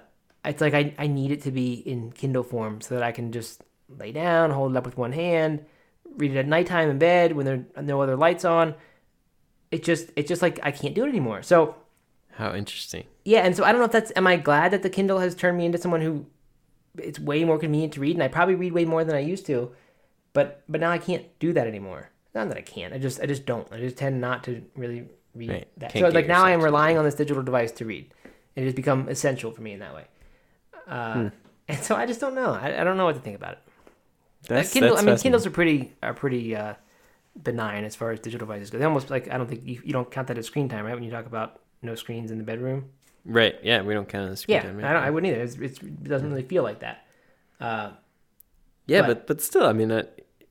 [0.46, 3.32] it's like I, I need it to be in Kindle form so that I can
[3.32, 5.66] just lay down, hold it up with one hand,
[6.16, 8.74] read it at nighttime in bed when there are no other lights on.
[9.70, 11.42] It just it's just like I can't do it anymore.
[11.42, 11.74] So
[12.32, 13.04] How interesting.
[13.24, 14.12] yeah, and so I don't know if that's.
[14.16, 16.26] Am I glad that the Kindle has turned me into someone who
[16.98, 19.46] it's way more convenient to read, and I probably read way more than I used
[19.46, 19.72] to,
[20.34, 22.10] but but now I can't do that anymore.
[22.34, 22.92] Not that I can't.
[22.92, 23.66] I just I just don't.
[23.72, 25.68] I just tend not to really read Right.
[25.78, 25.92] that.
[25.92, 28.12] Can't So like now I am relying on this digital device to read.
[28.56, 30.04] It has become essential for me in that way.
[30.86, 31.28] Uh, Hmm.
[31.68, 32.52] And so I just don't know.
[32.52, 33.58] I, I don't know what to think about it.
[34.48, 35.18] That's, Kindle, that's I mean.
[35.18, 36.74] Kindles are pretty are pretty uh,
[37.42, 38.78] benign as far as digital devices go.
[38.78, 40.94] They almost like I don't think you, you don't count that as screen time, right?
[40.94, 42.86] When you talk about no screens in the bedroom.
[43.24, 43.54] Right.
[43.62, 44.84] Yeah, we don't count it as screen Yeah, time.
[44.84, 45.42] I, I wouldn't either.
[45.44, 47.06] It's, it's, it doesn't really feel like that.
[47.60, 47.90] Uh,
[48.86, 50.04] Yeah, But- but but still, I mean, I,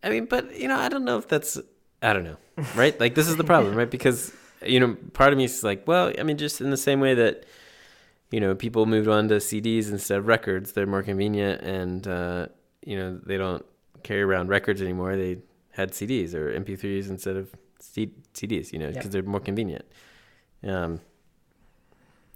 [0.04, 1.60] I mean, but you know, I don't know if that's,
[2.02, 2.38] I don't know,
[2.76, 2.98] right?
[3.00, 3.90] Like this is the problem, right?
[3.92, 4.32] Because
[4.66, 7.14] you know, part of me is like, well, I mean, just in the same way
[7.16, 7.46] that,
[8.32, 12.48] you know, people moved on to CDs instead of records, they're more convenient, and uh,
[12.86, 13.66] you know, they don't
[14.04, 15.16] carry around records anymore.
[15.16, 15.38] They
[15.72, 19.12] had CDs or MP3s instead of C- CDs, you know, because Yep.
[19.12, 19.86] they're more convenient.
[20.64, 21.00] Um,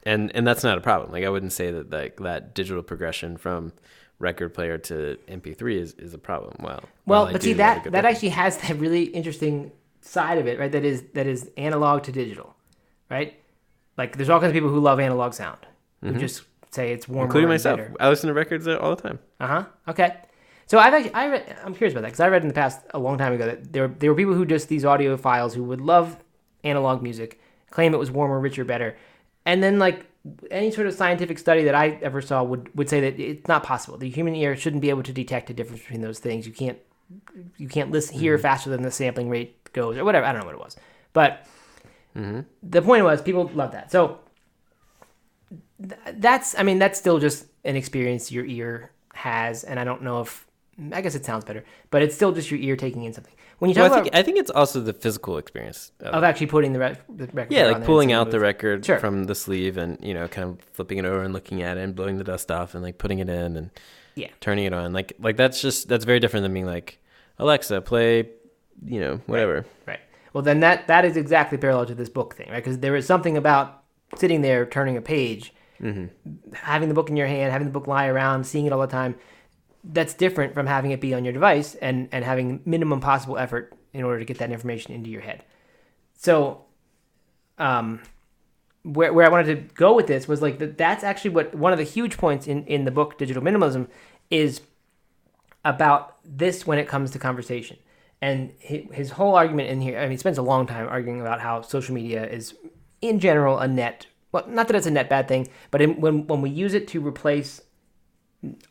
[0.04, 1.12] and and that's not a problem.
[1.12, 3.74] Like I wouldn't say that like that digital progression from
[4.20, 6.54] record player to MP3 is, is a problem.
[6.60, 8.06] Well, well, but see that that record.
[8.06, 10.72] actually has that really interesting side of it, right?
[10.72, 12.56] That is that is analog to digital,
[13.10, 13.34] right?
[13.98, 15.60] Like there's all kinds of people who love analog sound,
[16.02, 17.26] who just say it's warmer, Mm-hmm.
[17.30, 17.78] including myself.
[17.80, 17.94] better.
[18.00, 19.20] I listen to records all the time.
[19.40, 19.66] Uh huh.
[19.88, 20.16] Okay.
[20.68, 22.82] So I've actually I read, I'm curious about that because I read in the past
[22.92, 25.82] a long time ago that there there were people who just these audiophiles who would
[25.82, 26.18] love
[26.64, 28.96] analog music, claim it was warmer, richer, better,
[29.46, 30.06] and then like
[30.50, 33.64] any sort of scientific study that I ever saw would would say that it's not
[33.64, 33.98] possible.
[33.98, 36.48] The human ear shouldn't be able to detect a difference between those things.
[36.48, 36.80] You can't
[37.58, 38.42] you can't listen hear mm-hmm.
[38.42, 40.26] faster than the sampling rate goes or whatever.
[40.26, 40.76] I don't know what it was,
[41.14, 41.46] but
[42.16, 42.42] mm-hmm.
[42.64, 43.92] the point was people love that.
[43.92, 44.20] So
[45.80, 50.02] th- that's I mean that's still just an experience your ear has, and I don't
[50.02, 50.48] know if
[50.92, 53.34] I guess it sounds better, but it's still just your ear taking in something.
[53.60, 55.92] When you Well, talk I about think I think it's also the physical experience.
[56.02, 59.00] Of, of actually putting the, re- the record yeah, like pulling out the record Sure.
[59.00, 61.82] from the sleeve and you know, kind of flipping it over and looking at it
[61.84, 63.70] and blowing the dust off and like putting it in and
[64.16, 64.28] Yeah.
[64.42, 64.92] turning it on.
[64.92, 67.00] Like like that's just that's very different than being like
[67.40, 68.30] Alexa, play,
[68.86, 69.66] you know, whatever.
[69.86, 70.00] Right.
[70.34, 72.62] Well, then that that is exactly parallel to this book thing, right?
[72.62, 73.84] Because there is something about
[74.18, 76.08] sitting there turning a page, mm-hmm.
[76.54, 78.88] having the book in your hand, having the book lie around, seeing it all the
[78.88, 79.16] time.
[79.88, 83.74] That's different from having it be on your device and and having minimum possible effort
[83.94, 85.44] in order to get that information into your head.
[86.18, 86.66] So,
[87.58, 88.02] um,
[88.84, 90.78] where where I wanted to go with this was like that.
[90.78, 93.88] That's actually what one of the huge points in in the book Digital Minimalism
[94.30, 94.62] is
[95.64, 97.78] about this when it comes to conversation.
[98.22, 101.42] And his whole argument in here, I mean, he spends a long time arguing about
[101.42, 102.56] how social media is,
[103.02, 104.08] in general, a net.
[104.32, 106.88] Well, not that it's a net bad thing, but in, when when we use it
[106.90, 107.62] to replace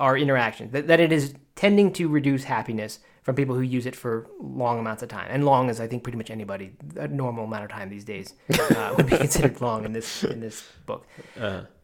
[0.00, 3.96] our interaction, that, that it is tending to reduce happiness from people who use it
[3.96, 5.26] for long amounts of time.
[5.30, 8.34] And long as I think pretty much anybody, a normal amount of time these days,
[8.52, 11.06] uh, would be considered long in this in this book.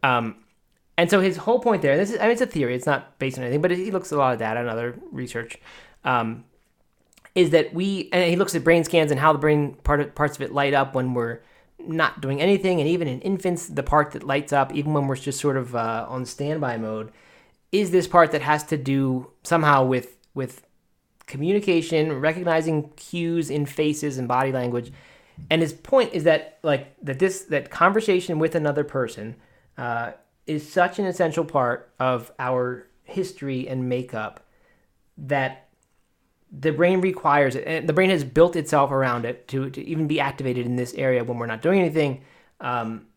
[0.03, 0.35] Um,
[0.97, 3.17] and so his whole point there, this is, I mean, it's a theory, it's not
[3.17, 5.57] based on anything, but he looks at a lot of data and other research,
[6.03, 6.43] um,
[7.33, 10.13] is that we, and he looks at brain scans and how the brain part of,
[10.13, 11.39] parts of it light up when we're
[11.79, 12.79] not doing anything.
[12.79, 15.75] And even in infants, the part that lights up, even when we're just sort of
[15.75, 17.11] uh, on standby mode,
[17.71, 20.65] is this part that has to do somehow with, with
[21.25, 24.91] communication, recognizing cues in faces and body language.
[25.49, 29.35] And his point is that like that this that conversation with another person
[29.77, 30.11] uh,
[30.45, 34.45] is such an essential part of our history and makeup
[35.17, 35.69] that
[36.51, 40.05] the brain requires it, and the brain has built itself around it to, to even
[40.05, 42.21] be activated in this area when we're not doing anything.
[42.59, 43.07] Um,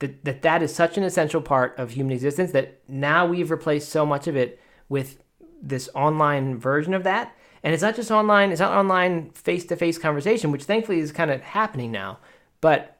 [0.00, 3.88] that, that that is such an essential part of human existence that now we've replaced
[3.88, 5.22] so much of it with
[5.60, 7.34] this online version of that.
[7.62, 11.40] And it's not just online it's not online face-to-face conversation which thankfully is kind of
[11.42, 12.18] happening now
[12.60, 12.94] but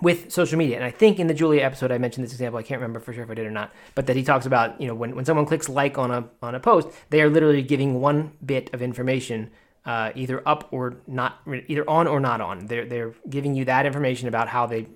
[0.00, 0.76] with social media.
[0.76, 3.12] And i think in the julia episode i mentioned this example i can't remember for
[3.12, 5.26] sure if i did or not but that he talks about you know when, when
[5.26, 8.80] someone clicks like on a on a post they are literally giving one bit of
[8.80, 9.50] information
[9.86, 12.66] uh, either up or not either on or not on.
[12.66, 14.86] They're, they're giving you that information about how they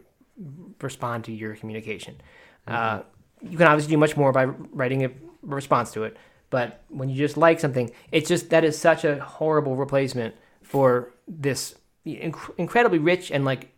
[0.81, 2.21] respond to your communication.
[2.67, 3.03] Uh,
[3.41, 5.11] you can obviously do much more by writing a
[5.43, 6.17] response to it,
[6.51, 11.13] but when you just like something, it's just that is such a horrible replacement for
[11.27, 11.75] this
[12.07, 13.73] inc- incredibly rich and like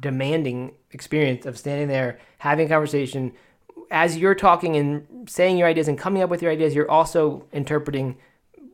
[0.00, 3.32] demanding experience of standing there having a conversation.
[3.90, 7.46] As you're talking and saying your ideas and coming up with your ideas you're also
[7.52, 8.16] interpreting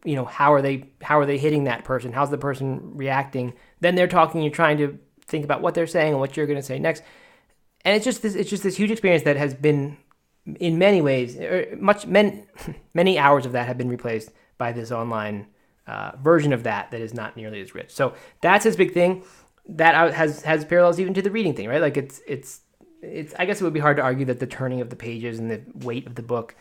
[0.04, 2.12] you know how are they how are they hitting that person?
[2.12, 3.52] How's the person reacting?
[3.80, 6.58] Then they're talking you're trying to think about what they're saying and what you're going
[6.58, 7.02] to say next.
[7.84, 9.96] And it's just this it's just this huge experience that has been
[10.58, 12.44] in many ways er, much many
[12.94, 15.46] many hours of that have been replaced by this online
[15.86, 17.90] uh, version of that that is not nearly as rich.
[17.90, 19.22] So that's his big thing.
[19.68, 21.80] That has has parallels even to the reading thing right?
[21.80, 22.62] Like it's it's
[23.02, 25.38] it's i guess it would be hard to argue that the turning of the pages
[25.38, 26.54] and the weight of the book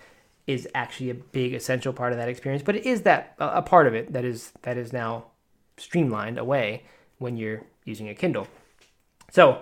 [0.45, 3.61] is actually a big essential part of that experience but it is that a a
[3.61, 5.25] part of it that is that is now
[5.77, 6.83] streamlined away
[7.17, 8.47] when you're using a kindle
[9.31, 9.61] so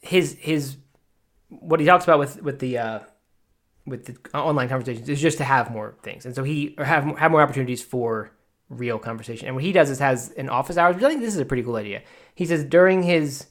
[0.00, 0.76] his his
[1.48, 3.00] what he talks about with with the uh,
[3.86, 7.04] with the online conversations is just to have more things, and so he or have
[7.18, 8.32] have more opportunities for
[8.68, 9.46] real conversation.
[9.46, 11.44] And what he does is has an office hours, which I think this is a
[11.44, 12.02] pretty cool idea.
[12.34, 13.46] He says during his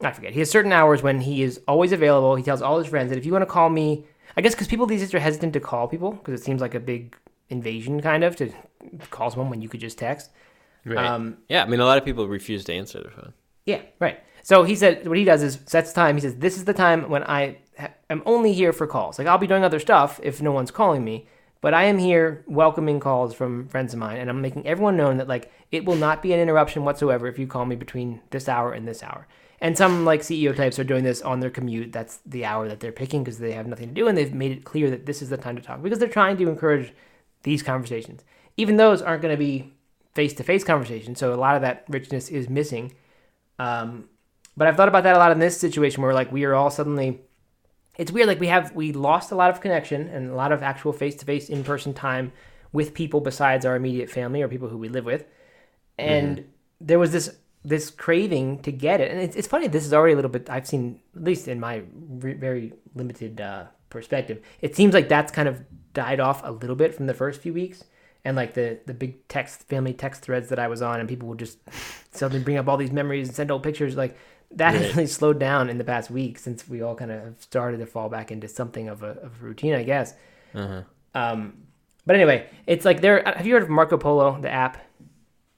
[0.00, 2.36] I forget he has certain hours when he is always available.
[2.36, 4.68] He tells all his friends that if you want to call me, I guess because
[4.68, 7.16] people these days are hesitant to call people because it seems like a big
[7.50, 8.52] invasion kind of to
[9.10, 10.30] call someone when you could just text.
[10.84, 11.06] Right.
[11.06, 13.32] Um, yeah, I mean, a lot of people refuse to answer their phone.
[13.66, 14.20] Yeah, right.
[14.42, 16.16] So he said what he does is sets time.
[16.16, 19.18] He says this is the time when I ha- am only here for calls.
[19.18, 21.28] Like I'll be doing other stuff if no one's calling me,
[21.60, 25.18] but I am here welcoming calls from friends of mine, and I'm making everyone known
[25.18, 28.48] that like it will not be an interruption whatsoever if you call me between this
[28.48, 29.26] hour and this hour.
[29.60, 31.92] And some like CEO types are doing this on their commute.
[31.92, 34.52] That's the hour that they're picking because they have nothing to do, and they've made
[34.52, 36.94] it clear that this is the time to talk because they're trying to encourage
[37.42, 38.24] these conversations.
[38.56, 39.72] Even those aren't going to be
[40.18, 41.14] face to face conversation.
[41.14, 42.92] so a lot of that richness is missing.
[43.60, 44.08] Um,
[44.56, 46.70] but I've thought about that a lot in this situation where like we are all
[46.70, 47.20] suddenly
[47.96, 50.60] it's weird like we have we lost a lot of connection and a lot of
[50.60, 52.32] actual face-to-face in-person time
[52.72, 55.24] with people besides our immediate family or people who we live with
[55.98, 56.44] and
[56.80, 60.14] there was this this craving to get it and it's, it's funny this is already
[60.14, 61.82] a little bit i've seen at least in my
[62.24, 65.62] re- very limited uh, perspective it seems like that's kind of
[65.94, 67.84] died off a little bit from the first few weeks
[68.28, 71.26] and like the the big text family text threads that i was on and people
[71.28, 71.58] would just
[72.12, 74.16] suddenly bring up all these memories and send old pictures like
[74.50, 77.40] that has really slowed down in the past week since we all kind of have
[77.40, 80.14] started to fall back into something of a, of a routine i guess
[80.54, 80.82] Uh-huh.
[81.14, 81.38] um,
[82.06, 84.76] but anyway it's like there have you heard of marco polo the app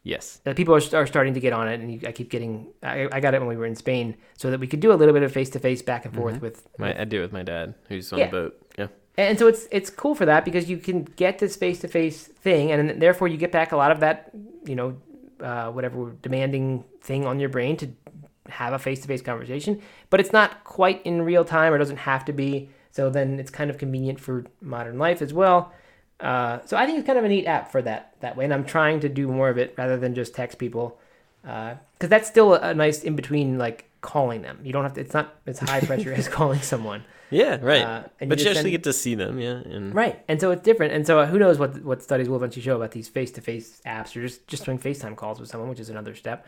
[0.02, 0.40] Yes.
[0.44, 3.06] that people are, are starting to get on it and you, i keep getting I,
[3.12, 5.12] I got it when we were in spain so that we could do a little
[5.12, 8.10] bit of face-to-face back and forth with My, I do it with my dad, who's
[8.12, 8.26] on Yeah.
[8.26, 8.52] the boat.
[8.78, 8.86] Yeah.
[9.28, 13.00] And so it's it's cool for that because you can get this face-to-face thing and
[13.00, 14.30] therefore you get back a lot of that
[14.64, 14.96] you know
[15.40, 17.88] uh, whatever demanding thing on your brain to
[18.48, 19.80] have a face-to-face conversation.
[20.10, 22.68] But it's not quite in real time or doesn't have to be.
[22.90, 25.72] So then it's kind of convenient for modern life as well.
[26.18, 28.44] Uh, so i think it's kind of a neat app for that that way.
[28.44, 30.98] And i'm trying to do more of it rather than just text people
[31.42, 35.00] because that's still a, a nice in between like calling them you don't have to
[35.00, 37.82] it's not as high pressure as calling someone Yeah, right.
[37.82, 39.58] Uh, and but you you actually send- get to see them, yeah.
[39.74, 42.36] And Right, and so it's different, and so uh, who knows what what studies will
[42.36, 45.48] eventually show about these face to face apps or just just doing FaceTime calls with
[45.48, 46.44] someone, which is another step.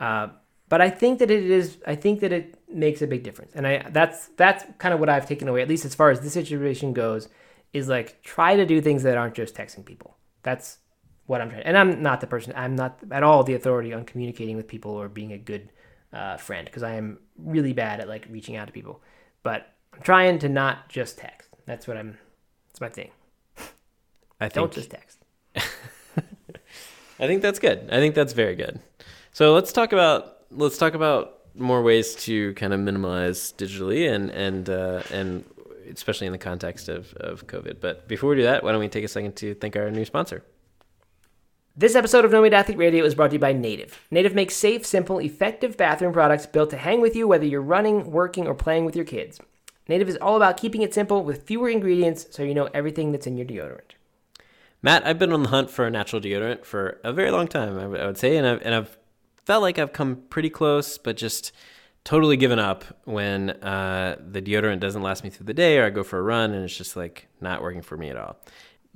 [0.00, 0.26] Uh,
[0.68, 1.78] but I think that it is.
[1.86, 5.08] I think that it makes a big difference, and I that's that's kind of what
[5.08, 7.28] I've taken away, at least as far as this situation goes,
[7.72, 10.16] is like try to do things that aren't just texting people.
[10.42, 10.78] That's
[11.26, 11.62] what I'm trying.
[11.62, 12.52] And I'm not the person.
[12.56, 15.70] I'm not at all the authority on communicating with people or being a good
[16.12, 19.00] uh, friend because I am really bad at like reaching out to people.
[19.42, 21.50] But I'm trying to not just text.
[21.66, 22.18] That's what I'm.
[22.68, 23.10] That's my thing.
[24.40, 25.18] I think Don't just text.
[27.20, 27.88] I think that's good.
[27.90, 28.80] I think that's very good.
[29.32, 34.30] So let's talk about let's talk about more ways to kind of minimize digitally and
[34.30, 35.44] and uh, and
[35.92, 37.80] especially in the context of, of COVID.
[37.80, 40.04] But before we do that, why don't we take a second to thank our new
[40.04, 40.44] sponsor?
[41.78, 44.04] This episode of No Meat Athlete Radio is brought to you by Native.
[44.10, 48.10] Native makes safe, simple, effective bathroom products built to hang with you whether you're running,
[48.10, 49.40] working, or playing with your kids.
[49.86, 53.28] Native is all about keeping it simple with fewer ingredients so you know everything that's
[53.28, 53.92] in your deodorant.
[54.82, 57.78] Matt, I've been on the hunt for a natural deodorant for a very long time,
[57.78, 58.98] I would- I would say, and I've, and I've
[59.36, 61.52] felt like I've come pretty close, but just
[62.02, 65.90] totally given up when uh, the deodorant doesn't last me through the day or I
[65.90, 68.36] go for a run and it's just like not working for me at all.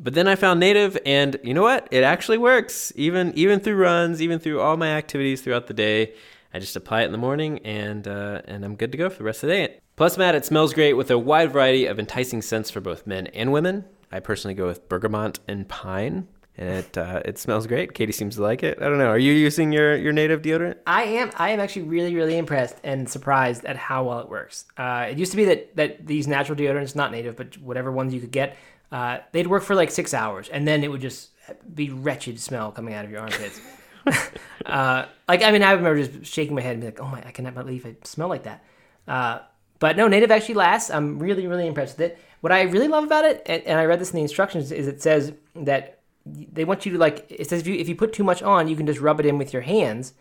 [0.03, 1.87] But then I found Native, and you know what?
[1.93, 2.93] It actually works.
[2.97, 6.13] Even even through runs, even through all my activities throughout the day,
[6.53, 9.19] I just apply it in the morning, and uh, and I'm good to go for
[9.19, 9.79] the rest of the day.
[9.95, 13.29] Plus, Matt, it smells great with a wide variety of enticing scents for both men
[13.29, 13.85] and women.
[14.11, 16.27] I personally go with bergamot and pine.
[16.59, 17.95] and it uh, it smells great.
[17.95, 18.79] Katie seems to like it.
[18.83, 19.09] I don't know.
[19.09, 20.79] Are you using your your native deodorant?
[20.87, 21.31] I am.
[21.37, 24.65] I am actually really, really impressed and surprised at how well it works.
[24.77, 28.13] Uh, it used to be that that these natural deodorants, not native, but whatever ones
[28.13, 28.57] you could get,
[28.93, 31.31] uh, they'd work for like six hours, and then it would just
[31.75, 33.61] be wretched smell coming out of your armpits.
[34.67, 37.23] uh, like I mean, I remember just shaking my head and be like, "Oh my,
[37.27, 38.63] I cannot believe it smell like that."
[39.09, 39.41] Uh,
[39.79, 40.91] but no, native actually lasts.
[40.91, 42.19] I'm really, really impressed with it.
[42.43, 44.87] What I really love about it, and, and I read this in the instructions, is
[44.87, 47.27] it says that they want you to like.
[47.31, 49.27] It says if you if you put too much on, you can just rub it
[49.27, 50.13] in with your hands,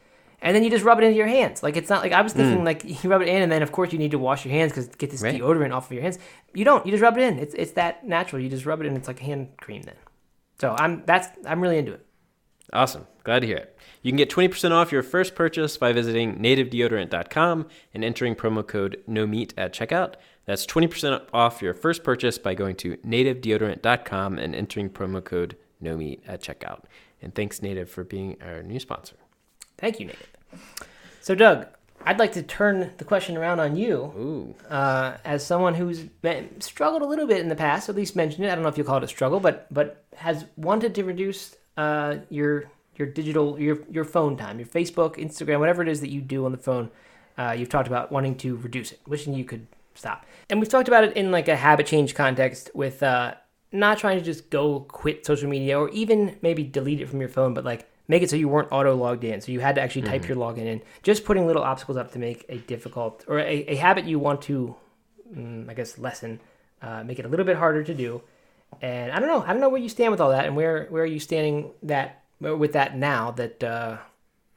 [0.41, 1.61] and then you just rub it into your hands.
[1.61, 2.39] Like it's not like I was hmm.
[2.39, 4.53] thinking like you rub it in, and then of course you need to wash your
[4.53, 5.39] hands because get this Right.
[5.39, 6.19] deodorant off of your hands.
[6.53, 6.85] You don't.
[6.85, 7.39] You just rub it in.
[7.39, 8.41] It's it's that natural.
[8.41, 8.95] You just rub it in.
[8.95, 9.95] It's like hand cream then.
[10.59, 12.05] So I'm that's I'm really into it.
[12.73, 13.07] Awesome.
[13.23, 13.77] Glad to hear it.
[14.01, 19.03] You can get 20% off your first purchase by visiting nativedeodorant.com and entering promo code
[19.07, 20.15] NOMEAT at checkout.
[20.45, 26.21] That's 20% off your first purchase by going to nativedeodorant.com and entering promo code NOMEAT
[26.25, 26.83] at checkout.
[27.21, 29.17] And thanks, Native, for being our new sponsor.
[29.77, 30.30] Thank you, Native.
[31.21, 31.67] So Doug,
[32.05, 33.95] I'd like to turn the question around on you.
[34.17, 34.55] Ooh.
[34.69, 38.45] uh, as someone who's been, struggled a little bit in the past, at least mentioned
[38.45, 38.51] it.
[38.51, 41.55] I don't know if you call it a struggle, but but has wanted to reduce
[41.77, 46.09] uh, your your digital your your phone time, your Facebook, Instagram, whatever it is that
[46.09, 46.89] you do on the phone.
[47.37, 50.87] Uh, you've talked about wanting to reduce it, wishing you could stop, and we've talked
[50.87, 53.33] about it in like a habit change context with uh,
[53.71, 57.29] not trying to just go quit social media or even maybe delete it from your
[57.29, 59.81] phone, but like make it so you weren't auto logged in, so you had to
[59.81, 60.81] actually type your login in.
[61.01, 64.43] Just putting little obstacles up to make a difficult or a, a habit you want
[64.43, 64.75] to
[65.35, 66.39] mm, I guess lessen,
[66.81, 68.21] uh, make it a little bit harder to do.
[68.81, 70.85] And I don't know, I don't know where you stand with all that, and where
[70.85, 73.97] where are you standing that with that now that uh,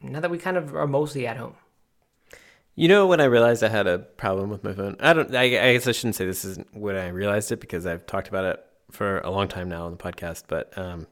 [0.00, 1.54] now that we kind of are mostly at home.
[2.76, 4.96] You know when I realized I had a problem with my phone?
[5.00, 5.34] I don't.
[5.34, 8.28] I, I guess I shouldn't say this isn't when I realized it because I've talked
[8.28, 10.44] about it for a long time now on the podcast.
[10.46, 11.06] But um,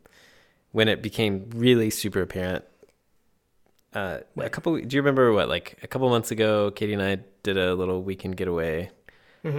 [0.73, 2.65] when it became really super apparent,
[3.95, 4.79] uh, a couple.
[4.79, 5.49] Do you remember what?
[5.49, 8.91] Like a couple months ago, Katie and I did a little weekend getaway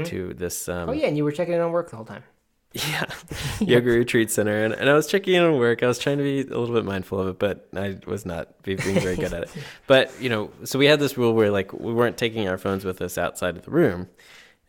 [0.06, 0.68] to this.
[0.70, 2.24] Um, Oh yeah, and you were checking in on work the whole time.
[2.74, 3.06] yeah,
[3.60, 5.84] yoga retreat center, and, and I was checking in on work.
[5.84, 8.64] I was trying to be a little bit mindful of it, but I was not
[8.64, 9.52] being very good at it.
[9.88, 12.84] But you know, so we had this rule where like we weren't taking our phones
[12.84, 14.10] with us outside of the room,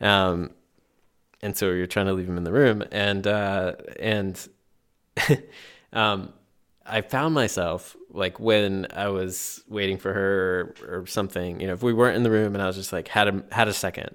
[0.03, 0.51] um,
[1.41, 4.47] and so we were trying to leave them in the room, and uh, and
[5.95, 6.33] um,
[6.85, 11.73] I found myself like when I was waiting for her or, or something, you know,
[11.73, 13.73] if we weren't in the room and I was just like had a had a
[13.73, 14.15] second,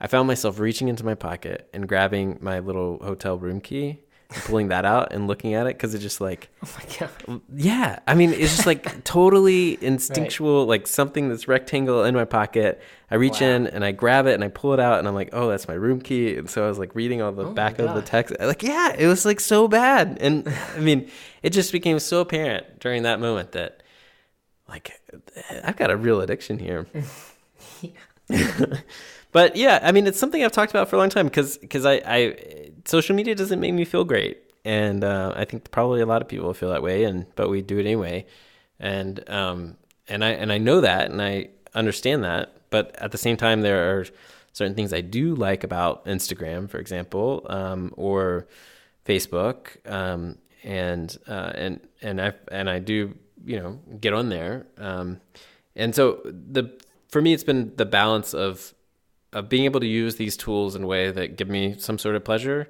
[0.00, 4.00] I found myself reaching into my pocket and grabbing my little hotel room key
[4.44, 7.40] pulling that out and looking at it because it's just like Oh my god.
[7.54, 12.80] yeah i mean it's just like totally instinctual like something that's rectangle in my pocket.
[13.10, 13.48] I reach Wow.
[13.48, 15.66] in and i grab it and i pull it out and i'm like oh that's
[15.66, 16.36] my room key.
[16.36, 18.34] And so i was like reading all the Oh back of the text.
[18.38, 20.18] Like yeah it was like so bad.
[20.20, 21.10] And i mean
[21.42, 23.82] it just became so apparent during that moment that
[24.68, 25.00] like
[25.64, 26.86] i've got a real addiction here.
[29.32, 31.84] But yeah, I mean, it's something I've talked about for a long time because because
[31.86, 36.06] I, I social media doesn't make me feel great, and uh, I think probably a
[36.06, 38.26] lot of people feel that way, and but we do it anyway,
[38.78, 39.76] and um
[40.08, 43.62] and I and I know that, and I understand that, but at the same time,
[43.62, 44.06] there are
[44.52, 48.46] certain things I do like about Instagram, for example, um, or
[49.06, 53.14] Facebook, um, and uh, and and I and I do
[53.44, 55.20] you know get on there, um,
[55.76, 58.74] and so the for me it's been the balance of
[59.32, 62.16] of being able to use these tools in a way that give me some sort
[62.16, 62.68] of pleasure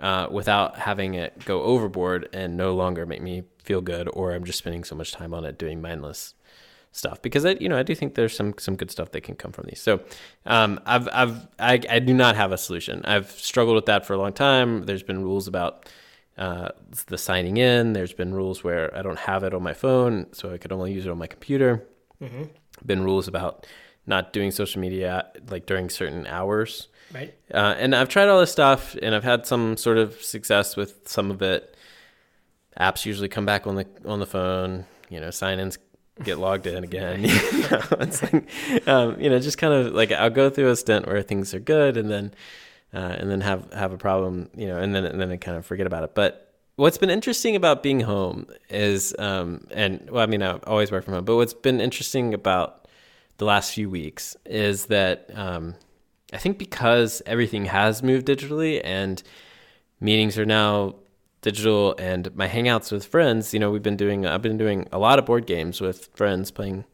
[0.00, 4.44] uh, without having it go overboard and no longer make me feel good or I'm
[4.44, 6.34] just spending so much time on it doing mindless
[6.90, 9.34] stuff because I, you know, I do think there's some, some good stuff that can
[9.34, 9.80] come from these.
[9.80, 10.00] So,
[10.44, 13.04] um, I've, I've, I, I do not have a solution.
[13.04, 14.84] I've struggled with that for a long time.
[14.84, 15.88] There's been rules about,
[16.36, 16.68] uh,
[17.06, 17.92] the signing in.
[17.92, 20.92] There's been rules where I don't have it on my phone, so I could only
[20.92, 21.86] use it on my computer.
[22.84, 23.66] Been rules about
[24.06, 26.88] not doing social media like during certain hours.
[27.14, 27.34] Right.
[27.52, 31.06] Uh, and I've tried all this stuff, and I've had some sort of success with
[31.06, 31.76] some of it.
[32.80, 34.86] Apps usually come back on the on the phone.
[35.10, 35.78] You know, sign-ins
[36.24, 37.22] get logged in again.
[37.24, 40.76] you know, it's like, um, you know, just kind of like I'll go through a
[40.76, 42.32] stint where things are good, and then
[42.94, 44.48] uh, and then have have a problem.
[44.56, 46.14] You know, and then and then I kind of forget about it.
[46.14, 50.90] But what's been interesting about being home is, um, and well, I mean, I've always
[50.90, 52.81] worked from home, but what's been interesting about
[53.38, 55.74] the last few weeks is that um,
[56.32, 59.22] I think because everything has moved digitally and
[60.00, 60.96] meetings are now
[61.40, 64.98] digital and my hangouts with friends, you know, we've been doing I've been doing a
[64.98, 66.84] lot of board games with friends playing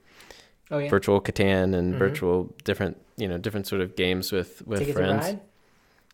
[0.70, 0.90] Oh yeah.
[0.90, 5.26] virtual Catan and virtual different, you know, different sort of games with with Ticket friends.
[5.26, 5.40] to ride.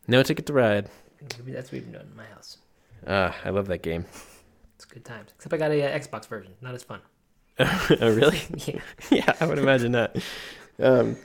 [0.07, 0.91] No ticket to ride.
[1.21, 2.59] That's what we've been doing in my house.
[3.07, 4.05] Uh, I love that game.
[4.13, 4.35] It's
[4.77, 5.31] It's good times.
[5.35, 6.53] Except I got a uh, Xbox version.
[6.61, 7.01] Not as fun.
[7.59, 8.41] oh, really?
[8.67, 8.81] Yeah.
[9.11, 10.17] yeah, I would imagine that.
[10.81, 11.17] Um,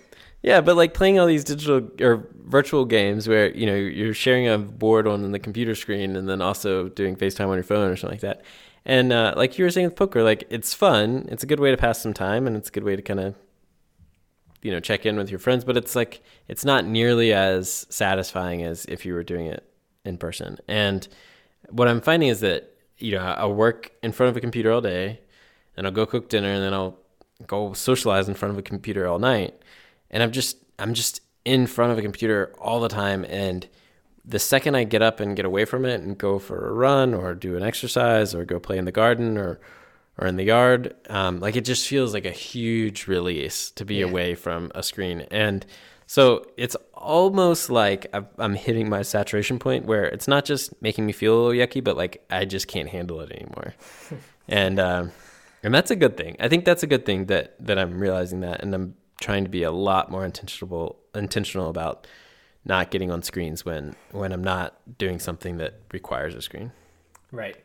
[0.42, 4.48] yeah, but like playing all these digital or virtual games where you know you're sharing
[4.48, 7.96] a board on the computer screen and then also doing FaceTime on your phone or
[7.96, 8.44] something like that.
[8.86, 11.28] And uh, like you were saying with poker, like it's fun.
[11.30, 13.20] It's a good way to pass some time, and it's a good way to kind
[13.20, 13.36] of
[14.62, 15.66] you know check in with your friends.
[15.66, 19.64] But it's like it's not nearly as satisfying as if you were doing it
[20.06, 20.58] in person.
[20.68, 21.08] And
[21.70, 24.82] what I'm finding is that you know I'll work in front of a computer all
[24.82, 25.20] day,
[25.78, 26.98] and I'll go cook dinner, and then I'll
[27.48, 29.54] go socialize in front of a computer all night,
[30.12, 33.68] and I'm just I'm just in front of a computer all the time, and
[34.26, 37.14] the second I get up and get away from it and go for a run
[37.14, 39.60] or do an exercise or go play in the garden or
[40.18, 43.96] or in the yard, um, like it just feels like a huge release to be
[43.96, 44.06] Yeah.
[44.06, 45.22] away from a screen.
[45.32, 45.66] And
[46.08, 51.14] so it's almost like I'm hitting my saturation point where it's not just making me
[51.14, 53.76] feel a little yucky, but like I just can't handle it anymore.
[54.50, 55.12] and um,
[55.64, 56.36] and that's a good thing.
[56.40, 59.50] I think that's a good thing that that I'm realizing that, and I'm trying to
[59.50, 62.08] be a lot more intentional intentional about
[62.66, 66.72] not getting on screens when when I'm not doing something that requires a screen.
[67.32, 67.58] Right.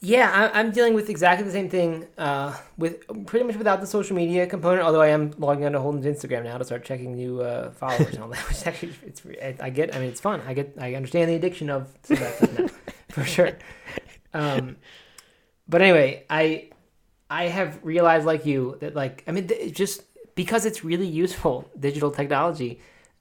[0.00, 2.06] Yeah, I'm dealing with exactly the same thing.
[2.16, 4.82] Uh, with pretty much without the social media component.
[4.82, 8.22] Although I am logging onto Holden's Instagram now to start checking new uh, followers and
[8.22, 8.38] all that.
[8.48, 9.96] Which actually, it's I get.
[9.96, 10.40] I mean, it's fun.
[10.46, 10.76] I get.
[10.80, 11.92] I understand the addiction of
[13.08, 13.58] for sure.
[14.32, 14.76] Um,
[15.68, 16.70] but anyway, I
[17.30, 20.02] I have realized, like you, that like I mean, th- just
[20.34, 22.80] because it's really useful, digital technology,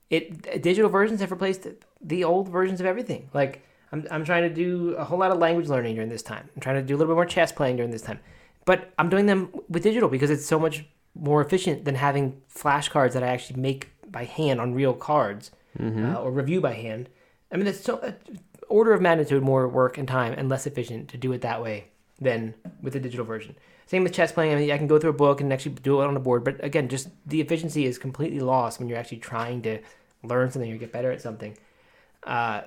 [0.09, 1.67] it digital versions have replaced
[2.01, 3.29] the old versions of everything.
[3.33, 6.49] Like I'm, I'm trying to do a whole lot of language learning during this time.
[6.55, 8.19] I'm trying to do a little bit more chess playing during this time,
[8.65, 10.85] but I'm doing them with digital because it's so much
[11.15, 16.21] more efficient than having flashcards that I actually make by hand on real cards uh,
[16.21, 17.09] or review by hand.
[17.51, 18.11] I mean, it's so uh,
[18.69, 21.85] order of magnitude more work and time and less efficient to do it that way
[22.21, 23.55] than with the digital version.
[23.87, 24.53] Same with chess playing.
[24.53, 26.43] I mean, I can go through a book and actually do it on the board,
[26.43, 29.79] but again, just the efficiency is completely lost when you're actually trying to
[30.23, 31.57] learn something or get better at something.
[32.23, 32.61] Uh,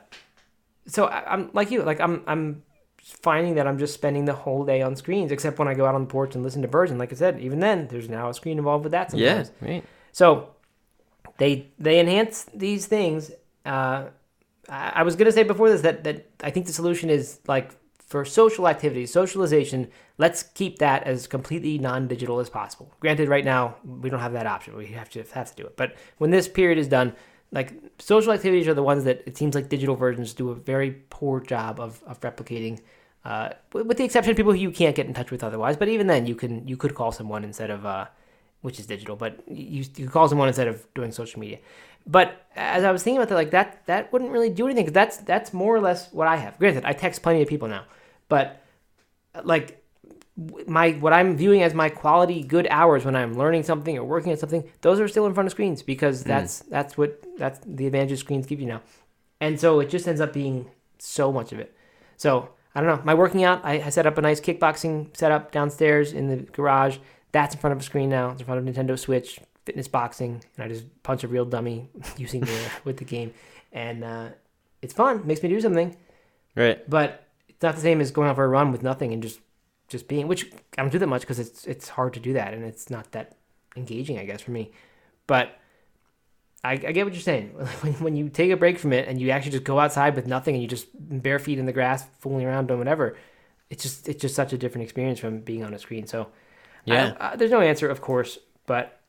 [0.87, 2.63] so I, I'm like you, like I'm I'm
[3.03, 5.95] finding that I'm just spending the whole day on screens, except when I go out
[5.95, 6.91] on the porch and listen to birds.
[6.91, 9.53] And like I said, even then, there's now a screen involved with that sometimes.
[9.61, 9.85] Yeah, right.
[10.13, 10.55] So
[11.37, 13.31] they they enhance these things.
[13.67, 14.07] Uh,
[14.71, 17.75] I, I was gonna say before this that that I think the solution is like
[18.11, 19.89] for social activities, socialization.
[20.19, 22.93] Let's keep that as completely non-digital as possible.
[22.99, 24.77] Granted, right now we don't have that option.
[24.77, 25.77] We have to have to do it.
[25.77, 27.15] But when this period is done,
[27.53, 30.91] like social activities are the ones that it seems like digital versions do a very
[31.09, 32.81] poor job of of replicating.
[33.25, 35.89] Uh, with the exception of people who you can't get in touch with otherwise, but
[35.89, 38.07] even then, you can you could call someone instead of uh,
[38.63, 41.59] which is digital, but you you call someone instead of doing social media.
[42.07, 44.95] But as I was thinking about that, like that that wouldn't really do anything because
[44.95, 46.59] that's that's more or less what I have.
[46.59, 47.85] Granted, I text plenty of people now,
[48.31, 48.63] but
[49.45, 49.77] like
[50.67, 54.33] my what I'm viewing as my quality good hours when I'm learning something or working
[54.33, 57.87] at something, those are still in front of screens because that's that's what that's the
[57.87, 58.81] advantage screens give you now,
[59.41, 61.75] and so it just ends up being so much of it.
[62.17, 63.03] So I don't know.
[63.05, 66.97] My working out, I, I set up a nice kickboxing setup downstairs in the garage.
[67.33, 68.31] That's in front of a screen now.
[68.31, 71.89] It's in front of Nintendo Switch, fitness boxing, and I just punch a real dummy
[72.17, 73.35] using the with the game,
[73.73, 74.29] and uh,
[74.81, 75.27] it's fun.
[75.27, 75.97] Makes me do something,
[76.57, 76.89] Right.
[76.89, 77.27] but
[77.61, 79.39] it's not the same as going out for a run with nothing and just
[79.89, 80.27] just being.
[80.29, 82.89] Which I don't do that much because it's it's hard to do that, and it's
[82.89, 83.37] not that
[83.77, 84.73] engaging, I guess, for me.
[85.27, 85.59] But
[86.65, 87.49] I, I get what you're saying.
[87.83, 90.27] When, when you take a break from it and you actually just go outside with
[90.27, 93.17] nothing and you just bare feet in the grass, fooling around, doing whatever,
[93.69, 96.07] it's just it's just such a different experience from being on a screen.
[96.07, 96.29] So
[96.87, 97.15] Yeah.
[97.21, 99.01] I- I- uh, there's no answer, of course, but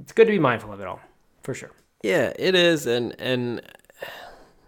[0.00, 1.00] it's good to be mindful of it all,
[1.42, 1.72] for sure.
[2.02, 3.60] Yeah, it is, and and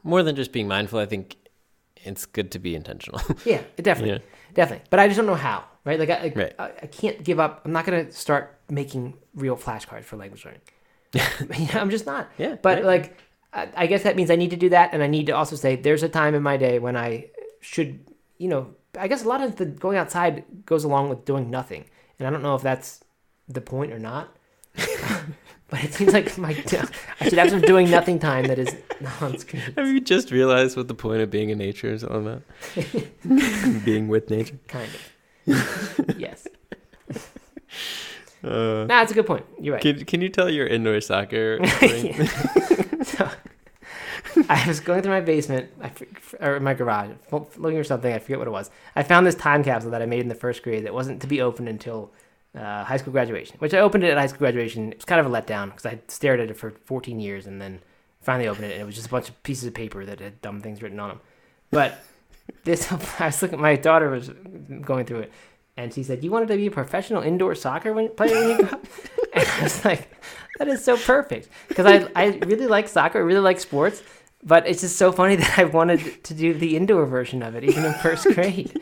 [0.02, 1.36] more than just being mindful, I think
[2.08, 3.20] it's good to be intentional.
[3.44, 4.18] Yeah, definitely, Yeah.
[4.54, 4.84] definitely.
[4.90, 5.98] But I just don't know how, right?
[5.98, 6.54] Like, I, like, Right.
[6.58, 7.62] I, I can't give up.
[7.64, 10.62] I'm not gonna start making real flashcards for language learning.
[11.74, 12.28] I'm just not.
[12.38, 12.84] Yeah, But right.
[12.84, 13.18] like,
[13.52, 15.56] I, I guess that means I need to do that, and I need to also
[15.56, 17.30] say there's a time in my day when I
[17.60, 18.00] should,
[18.38, 21.84] you know, I guess a lot of the going outside goes along with doing nothing,
[22.18, 23.00] and I don't know if that's
[23.48, 24.36] the point or not.
[25.68, 26.50] But it seems like my
[27.20, 29.62] I should have some doing nothing time that is not on screen.
[29.76, 32.42] Have you just realized what the point of being in nature is all about?
[33.84, 34.58] being with nature.
[34.66, 34.90] Kind
[35.46, 36.14] of.
[36.18, 36.46] yes.
[38.42, 39.44] Uh, Nah, that's a good point.
[39.60, 39.82] You're right.
[39.82, 41.58] can Can you tell your indoor soccer?
[43.04, 43.28] So,
[44.48, 45.90] I was going through my basement, I,
[46.44, 48.12] or my garage, looking for something.
[48.12, 48.70] I forget what it was.
[48.94, 51.26] I found this time capsule that I made in the first grade that wasn't to
[51.26, 52.12] be opened until
[52.56, 53.56] uh, high school graduation.
[53.58, 54.92] Which I opened it at high school graduation.
[54.92, 57.46] It was kind of a letdown because I had stared at it for 14 years
[57.46, 57.80] and then
[58.20, 60.40] finally opened it, and it was just a bunch of pieces of paper that had
[60.42, 61.20] dumb things written on them.
[61.70, 61.98] But
[62.64, 62.90] this
[63.20, 63.60] I was looking.
[63.60, 64.30] My daughter was
[64.80, 65.32] going through it,
[65.76, 68.56] and she said, "You wanted to be a professional indoor soccer when, player when you
[68.58, 68.86] grow up?"
[69.34, 70.10] And I was like,
[70.58, 73.18] "That is so perfect," because I I really like soccer.
[73.18, 74.02] I really like sports.
[74.44, 77.64] But it's just so funny that I wanted to do the indoor version of it,
[77.64, 78.72] even in first grade.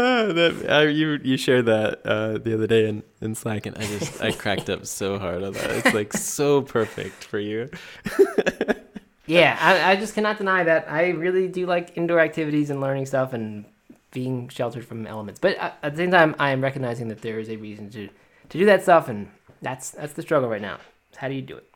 [0.30, 3.82] That uh, you you shared that uh, the other day in, in Slack, and I
[3.82, 5.70] just I cracked up so hard on that.
[5.70, 7.70] It's like so perfect for you.
[9.26, 13.06] Yeah, I, I just cannot deny that I really do like indoor activities and learning
[13.06, 13.64] stuff and
[14.10, 15.38] being sheltered from elements.
[15.38, 18.08] But at at the same time, I am recognizing that there is a reason to,
[18.08, 19.28] to do that stuff, and
[19.62, 20.78] that's that's the struggle right now.
[21.14, 21.66] How do you do it?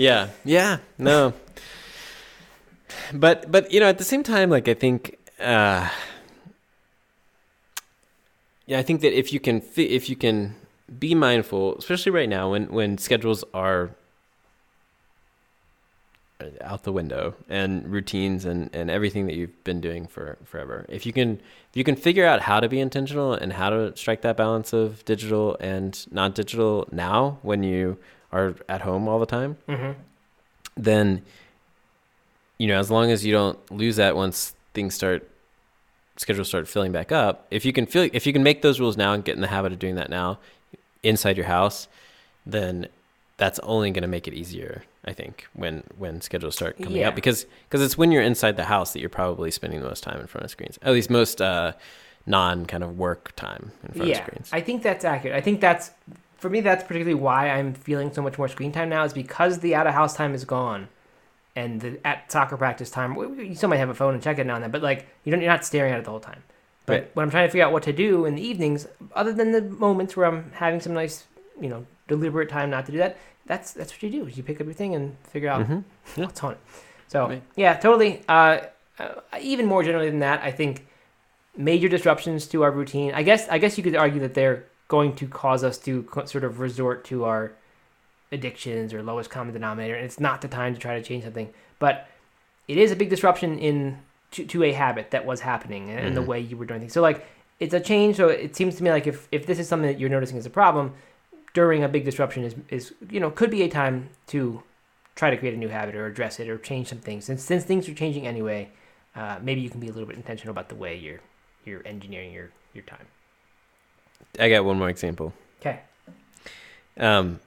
[0.00, 1.34] Yeah, yeah, no.
[3.12, 5.88] But but you know, at the same time, like I think, uh,
[8.66, 10.56] yeah, I think that if you can fi- if you can
[10.98, 13.90] be mindful, especially right now when when schedules are
[16.62, 20.86] out the window and routines and, and everything that you've been doing for forever.
[20.88, 23.94] If you can if you can figure out how to be intentional and how to
[23.94, 27.98] strike that balance of digital and non digital now when you
[28.32, 30.00] are at home all the time, Mm-hmm.
[30.76, 31.22] then
[32.60, 35.20] you know as long as you don't lose that once things start
[36.16, 38.96] schedules start filling back up if you can feel if you can make those rules
[38.96, 40.38] now and get in the habit of doing that now
[41.02, 41.88] inside your house
[42.44, 42.86] then
[43.38, 47.08] that's only going to make it easier i think when when schedules start coming Yeah.
[47.08, 50.02] up because because it's when you're inside the house that you're probably spending the most
[50.02, 51.72] time in front of screens at least most uh
[52.26, 55.34] non kind of work time in front Yeah, of screens I think that's accurate.
[55.34, 55.90] I think that's
[56.36, 56.60] for me.
[56.60, 59.86] That's particularly why I'm feeling so much more screen time now is because the out
[59.86, 60.88] of house time is gone,
[61.56, 63.14] and the at soccer practice time.
[63.16, 65.32] You still might have a phone and check it now and then, but like you
[65.32, 66.42] don't, you're not staring at it the whole time.
[66.86, 67.10] But Right.
[67.14, 69.60] when I'm trying to figure out what to do in the evenings, other than the
[69.62, 71.24] moments where I'm having some nice,
[71.60, 74.26] you know, deliberate time not to do that, that's that's what you do.
[74.26, 75.84] Is you pick up your thing and figure out Mhm.
[76.16, 76.24] Yeah.
[76.26, 76.58] what's on it.
[77.08, 77.42] So Right.
[77.56, 78.22] yeah, totally.
[78.28, 78.60] Uh,
[78.98, 79.08] uh,
[79.40, 80.86] even more generally than that, I think
[81.56, 83.12] major disruptions to our routine.
[83.14, 86.44] I guess I guess you could argue that they're going to cause us to sort
[86.44, 87.52] of resort to our
[88.32, 91.52] addictions or lowest common denominator, and it's not the time to try to change something.
[91.78, 92.08] But
[92.68, 93.98] it is a big disruption in
[94.32, 96.92] to, to a habit that was happening and, and the way you were doing things.
[96.92, 97.26] So like
[97.58, 98.16] it's a change.
[98.16, 100.46] So it seems to me like if if this is something that you're noticing as
[100.46, 100.94] a problem
[101.52, 104.62] during a big disruption is is you know could be a time to
[105.16, 107.24] try to create a new habit or address it or change some things.
[107.24, 108.70] Since since things are changing anyway,
[109.16, 111.20] uh, maybe you can be a little bit intentional about the way you're
[111.64, 113.06] you're engineering your your time.
[114.38, 115.80] i got one more example Okay.
[116.96, 117.40] um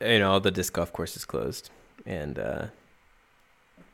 [0.00, 1.70] you know all the disc golf courses closed
[2.04, 2.66] and uh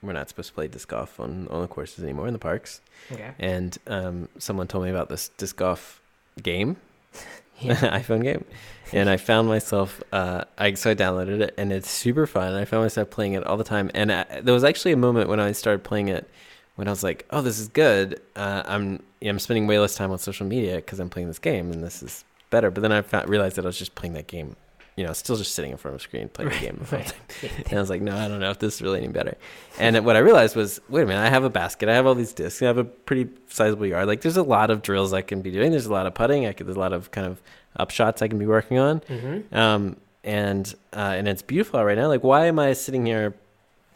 [0.02, 2.80] we're not supposed to play disc golf on, on the courses anymore in the parks
[3.12, 3.32] Okay.
[3.38, 6.00] and um someone told me about this disc golf
[6.42, 6.76] game
[7.60, 7.74] Yeah.
[8.00, 8.44] iphone game
[8.92, 12.64] and i found myself uh i so i downloaded it and it's super fun i
[12.64, 15.38] found myself playing it all the time and I, there was actually a moment when
[15.38, 16.28] i started playing it
[16.74, 20.10] when i was like oh this is good uh i'm i'm spending way less time
[20.10, 23.00] on social media because i'm playing this game and this is better but then i
[23.02, 24.56] found, realized that i was just playing that game
[24.96, 26.98] you know still just sitting in front of a screen playing the game the whole
[26.98, 27.06] Right.
[27.06, 27.50] time.
[27.70, 29.36] And I was like, no, I don't know if this is really any better.
[29.78, 32.14] And what I realized was, wait a minute, I have a basket, I have all
[32.14, 34.06] these discs, I have a pretty sizable yard.
[34.06, 35.70] Like, there's a lot of drills I can be doing.
[35.70, 36.46] There's a lot of putting.
[36.46, 37.40] I could, there's a lot of kind of
[37.80, 39.00] upshots I can be working on.
[39.00, 39.54] Mm-hmm.
[39.56, 42.06] Um, and uh, and it's beautiful out right now.
[42.08, 43.34] Like, why am I sitting here,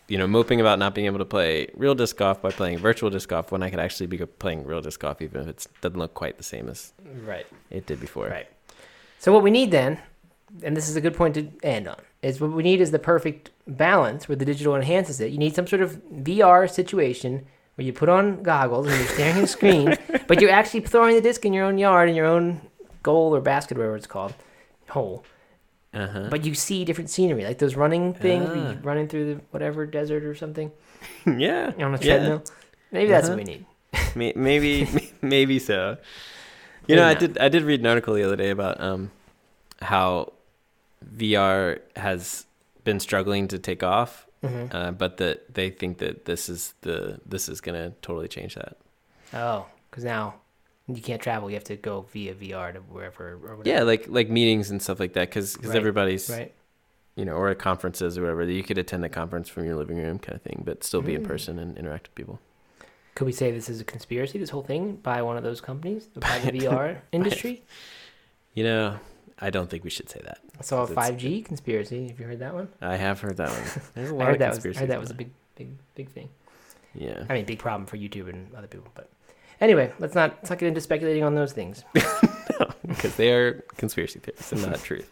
[0.09, 3.11] you know, moping about not being able to play real disc golf by playing virtual
[3.11, 5.99] disc golf when I could actually be playing real disc golf, even if it doesn't
[5.99, 6.93] look quite the same as
[7.25, 7.47] Right.
[7.71, 8.29] it did before.
[8.29, 8.49] Right.
[9.19, 9.99] So what we need then,
[10.63, 12.99] and this is a good point to end on, is what we need is the
[12.99, 15.31] perfect balance where the digital enhances it.
[15.33, 19.37] You need some sort of VR situation where you put on goggles and you're staring
[19.37, 19.95] at a screen,
[20.27, 22.61] but you're actually throwing the disc in your own yard in your own
[23.03, 24.35] goal or basket, whatever it's called,
[24.89, 25.25] hole.
[25.93, 26.27] Uh huh.
[26.31, 28.77] But you see different scenery, like those running things, Ah.
[28.83, 30.71] running through the whatever desert or something
[31.27, 31.73] yeah.
[31.79, 32.17] on a Yeah.
[32.17, 32.45] treadmill.
[32.93, 33.45] Maybe that's what Uh-huh.
[33.47, 33.53] we
[34.15, 34.35] need.
[34.37, 34.89] Maybe
[35.23, 35.97] maybe so
[36.87, 39.11] you Maybe know i did i did read an article the other day about um
[39.81, 40.33] how
[41.05, 42.47] vr has
[42.85, 47.21] been struggling to take off hmm uh, but that they think that this is the
[47.27, 48.77] this is gonna totally change that
[49.33, 50.35] Oh, because now
[50.87, 53.63] you can't travel; you have to go via VR to wherever or whatever.
[53.65, 56.53] yeah like like meetings and stuff like that because Right, everybody's right.
[57.17, 59.97] you know or at conferences or whatever you could attend a conference from your living
[59.97, 61.27] room kind of thing but still be in Mm.
[61.27, 62.39] person and interact with people
[63.17, 64.39] Could we say this is a conspiracy?
[64.39, 67.65] This whole thing by one of those companies, by the VR industry.
[68.55, 68.99] you know
[69.41, 72.09] i don't think we should say that I saw a five G conspiracy.
[72.09, 72.69] Have you heard that one?
[72.81, 74.77] i have heard that one there's a I lot heard of that was.
[74.77, 76.29] I heard that was a big, big, big thing.
[76.95, 78.89] yeah I mean, big problem for YouTube and other people.
[78.95, 79.11] But
[79.61, 81.85] anyway, let's not let's not get into speculating on those things.
[82.87, 85.09] because they are conspiracy theories and not truth,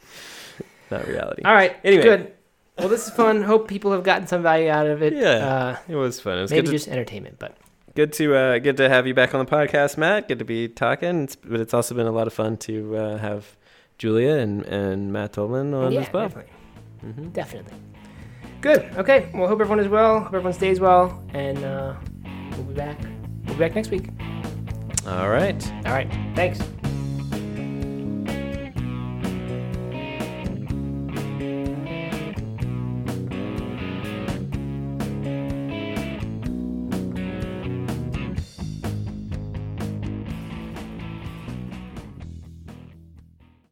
[0.90, 1.42] not reality.
[1.44, 1.76] All right.
[1.84, 2.02] Anyway.
[2.02, 2.32] good.
[2.78, 3.42] Well, this is fun.
[3.42, 5.12] Hope people have gotten some value out of it.
[5.12, 6.38] Yeah, Uh, it was fun.
[6.38, 7.56] It was maybe good to, just entertainment, but
[7.94, 10.26] good to uh, good to have you back on the podcast, Matt.
[10.28, 11.24] Good to be talking.
[11.24, 13.56] It's, but it's also been a lot of fun to uh, have
[13.98, 16.28] Julia and, and Matt Tolman on yeah, as well.
[16.28, 16.52] definitely.
[17.04, 17.32] Mhm.
[17.32, 17.72] Definitely.
[18.60, 18.82] Good.
[18.96, 19.28] Okay.
[19.34, 20.20] Well, hope everyone is well.
[20.20, 21.22] Hope everyone stays well.
[21.34, 21.94] And uh,
[22.52, 22.98] we'll be back.
[23.44, 24.08] We'll be back next week.
[25.06, 25.72] All right.
[25.84, 26.10] All right.
[26.34, 26.60] Thanks.